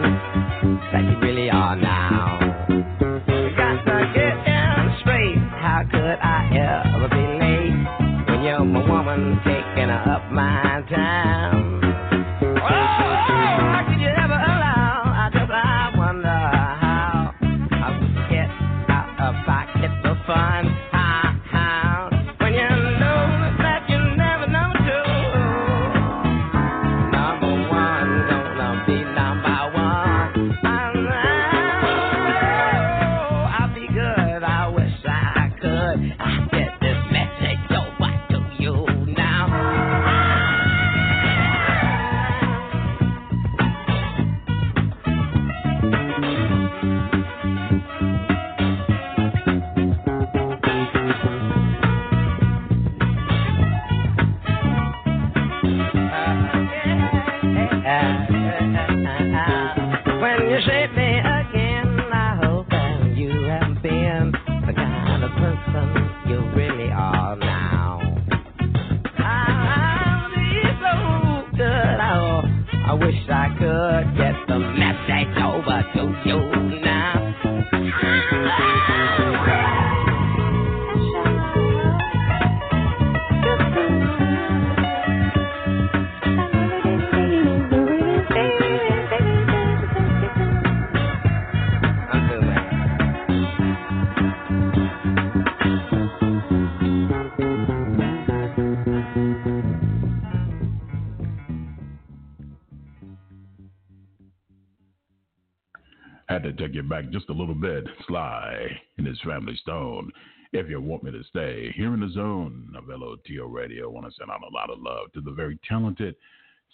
Back 106.30 107.10
just 107.12 107.30
a 107.30 107.34
little 107.34 107.56
bit. 107.56 107.86
Sly 108.08 108.68
and 108.98 109.08
his 109.08 109.20
family 109.22 109.56
Stone. 109.62 110.12
If 110.54 110.70
you 110.70 110.80
want 110.80 111.04
me 111.04 111.12
to 111.12 111.24
stay 111.30 111.74
here 111.76 111.94
in 111.94 112.00
the 112.00 112.10
zone 112.10 112.74
of 112.78 112.86
LOTL 112.86 113.52
Radio, 113.52 113.90
I 113.90 113.94
want 113.94 114.06
to 114.08 114.14
send 114.18 114.32
out 114.32 114.42
a 114.42 114.54
lot 114.54 114.70
of 114.70 114.80
love 114.80 115.12
to 115.14 115.22
the 115.22 115.32
very 115.32 115.60
talented 115.68 116.16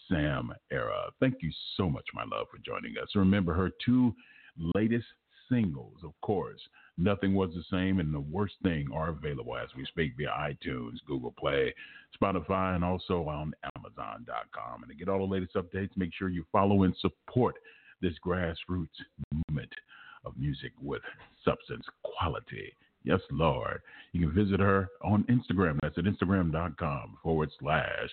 Sam 0.08 0.54
Era. 0.72 1.10
Thank 1.20 1.38
you 1.41 1.51
so 1.76 1.89
much, 1.89 2.06
my 2.14 2.24
love, 2.24 2.47
for 2.51 2.60
joining 2.60 2.95
us. 3.01 3.10
Remember 3.16 3.54
her 3.54 3.72
two 3.84 4.14
latest 4.76 5.08
singles, 5.49 5.97
of 6.04 6.12
course. 6.22 6.60
Nothing 6.97 7.34
Was 7.34 7.49
the 7.56 7.64
Same 7.72 7.99
and 7.99 8.14
The 8.14 8.20
Worst 8.20 8.56
Thing 8.62 8.88
are 8.93 9.10
available 9.10 9.58
as 9.58 9.70
we 9.76 9.86
speak 9.86 10.14
via 10.16 10.30
iTunes, 10.30 10.97
Google 11.08 11.34
Play, 11.38 11.74
Spotify, 12.22 12.76
and 12.76 12.86
also 12.86 13.28
on 13.28 13.54
Amazon.com. 13.76 14.84
And 14.84 14.91
to 14.91 14.95
get 14.95 15.10
all 15.10 15.28
the 15.28 15.34
latest 15.34 15.56
updates, 15.56 15.89
make 15.95 16.14
sure 16.14 16.30
you 16.30 16.45
follow 16.51 16.84
and 16.84 16.95
support 16.97 17.56
this 18.04 18.14
grassroots 18.24 18.99
movement 19.32 19.74
of 20.26 20.38
music 20.38 20.74
with 20.82 21.01
substance 21.43 21.86
quality. 22.04 22.74
Yes, 23.04 23.22
Lord. 23.32 23.82
You 24.12 24.28
can 24.28 24.36
visit 24.36 24.60
her 24.60 24.89
on 25.01 25.24
Instagram. 25.24 25.80
That's 25.82 25.97
at 25.97 26.04
instagram.com 26.04 27.18
forward 27.24 27.49
slash 27.60 28.10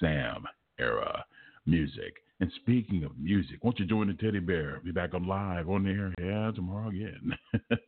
Sam 0.00 0.44
Era 0.78 1.24
Music. 1.66 2.14
And 2.40 2.52
speaking 2.56 3.04
of 3.04 3.16
music, 3.18 3.62
won't 3.62 3.78
you 3.78 3.86
join 3.86 4.08
the 4.08 4.14
Teddy 4.14 4.40
Bear? 4.40 4.80
Be 4.84 4.92
back 4.92 5.14
on 5.14 5.26
live 5.26 5.68
on 5.68 5.84
the 5.84 5.90
air, 5.90 6.14
yeah, 6.20 6.50
tomorrow 6.52 6.88
again. 6.88 7.36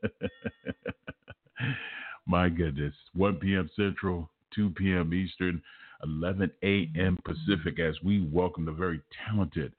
My 2.26 2.48
goodness. 2.48 2.94
1 3.14 3.36
p.m. 3.36 3.70
Central, 3.76 4.28
2 4.55 4.70
p.m. 4.70 5.14
Eastern, 5.14 5.62
11 6.05 6.51
a.m. 6.62 7.18
Pacific 7.24 7.78
as 7.78 7.94
we 8.03 8.28
welcome 8.32 8.64
the 8.64 8.72
very 8.72 9.01
talented 9.26 9.72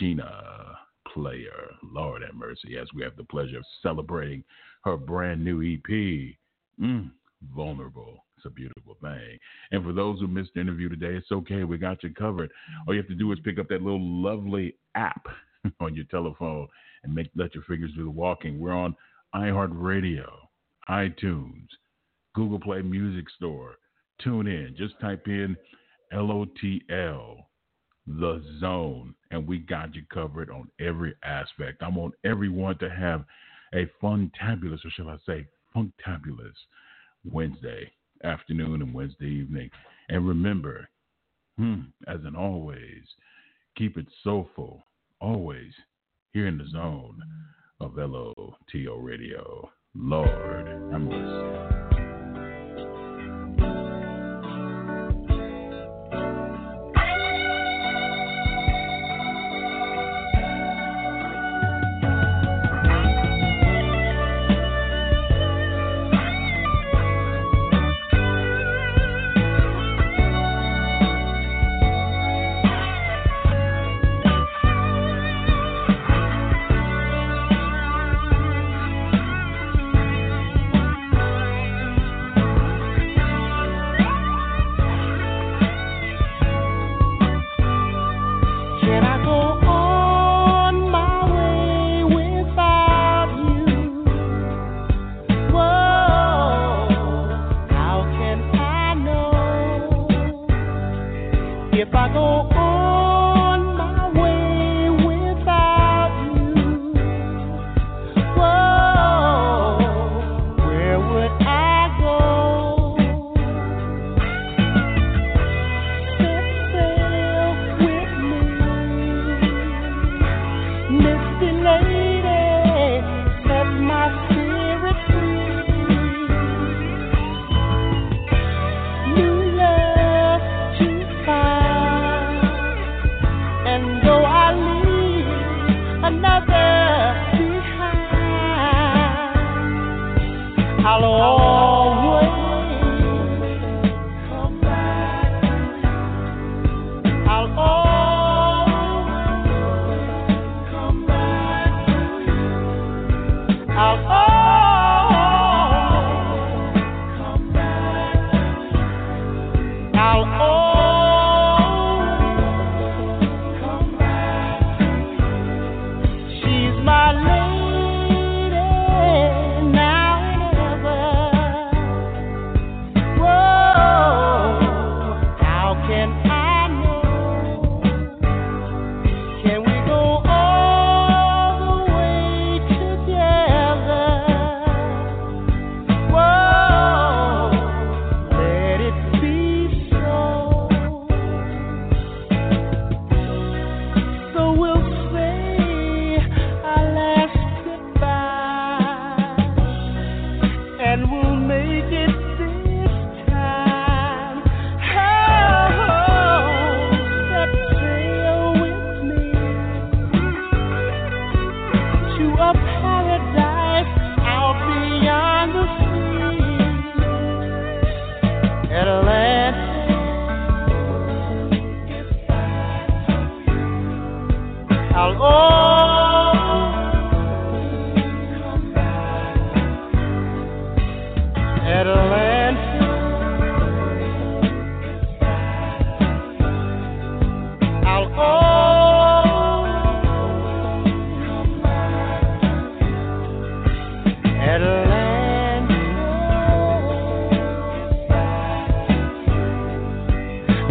Sheena 0.00 0.74
player. 1.14 1.70
Lord 1.82 2.22
have 2.22 2.34
mercy, 2.34 2.78
as 2.80 2.88
we 2.94 3.02
have 3.02 3.16
the 3.16 3.24
pleasure 3.24 3.58
of 3.58 3.64
celebrating 3.82 4.44
her 4.84 4.96
brand 4.96 5.44
new 5.44 5.62
EP, 5.62 6.36
mm, 6.80 7.10
Vulnerable. 7.54 8.24
It's 8.36 8.46
a 8.46 8.50
beautiful 8.50 8.96
thing. 9.00 9.38
And 9.72 9.84
for 9.84 9.92
those 9.92 10.20
who 10.20 10.26
missed 10.26 10.50
the 10.54 10.60
interview 10.60 10.88
today, 10.88 11.16
it's 11.16 11.30
okay. 11.32 11.64
We 11.64 11.78
got 11.78 12.02
you 12.02 12.14
covered. 12.14 12.50
All 12.86 12.94
you 12.94 13.00
have 13.00 13.08
to 13.08 13.14
do 13.14 13.30
is 13.32 13.38
pick 13.44 13.58
up 13.58 13.68
that 13.68 13.82
little 13.82 14.00
lovely 14.00 14.76
app 14.94 15.26
on 15.80 15.94
your 15.94 16.04
telephone 16.06 16.68
and 17.04 17.14
make 17.14 17.30
let 17.34 17.54
your 17.54 17.64
fingers 17.64 17.90
do 17.96 18.04
the 18.04 18.10
walking. 18.10 18.58
We're 18.58 18.72
on 18.72 18.96
iHeartRadio, 19.34 20.28
iTunes, 20.88 21.66
Google 22.34 22.60
Play 22.60 22.82
Music 22.82 23.28
Store. 23.36 23.76
Tune 24.22 24.46
in. 24.46 24.74
Just 24.76 24.94
type 25.00 25.26
in 25.26 25.56
LOTL 26.12 27.36
the 28.06 28.42
zone, 28.60 29.14
and 29.30 29.46
we 29.46 29.58
got 29.58 29.94
you 29.94 30.02
covered 30.12 30.50
on 30.50 30.68
every 30.80 31.14
aspect. 31.24 31.82
I 31.82 31.88
want 31.88 32.14
everyone 32.24 32.78
to 32.78 32.90
have 32.90 33.24
a 33.74 33.86
funtabulous, 34.02 34.84
or 34.84 34.90
shall 34.90 35.08
I 35.08 35.16
say, 35.26 35.46
funtabulous 35.74 36.54
Wednesday 37.24 37.90
afternoon 38.24 38.82
and 38.82 38.92
Wednesday 38.92 39.26
evening. 39.26 39.70
And 40.08 40.26
remember, 40.26 40.88
hmm, 41.56 41.82
as 42.06 42.20
in 42.26 42.36
always, 42.36 43.04
keep 43.76 43.96
it 43.96 44.06
soulful, 44.22 44.84
always 45.20 45.72
here 46.32 46.46
in 46.46 46.58
the 46.58 46.68
zone 46.68 47.22
of 47.80 47.92
LOTL 47.92 49.02
Radio. 49.02 49.70
Lord, 49.94 50.68
I'm 50.92 51.08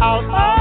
listening. 0.02 0.61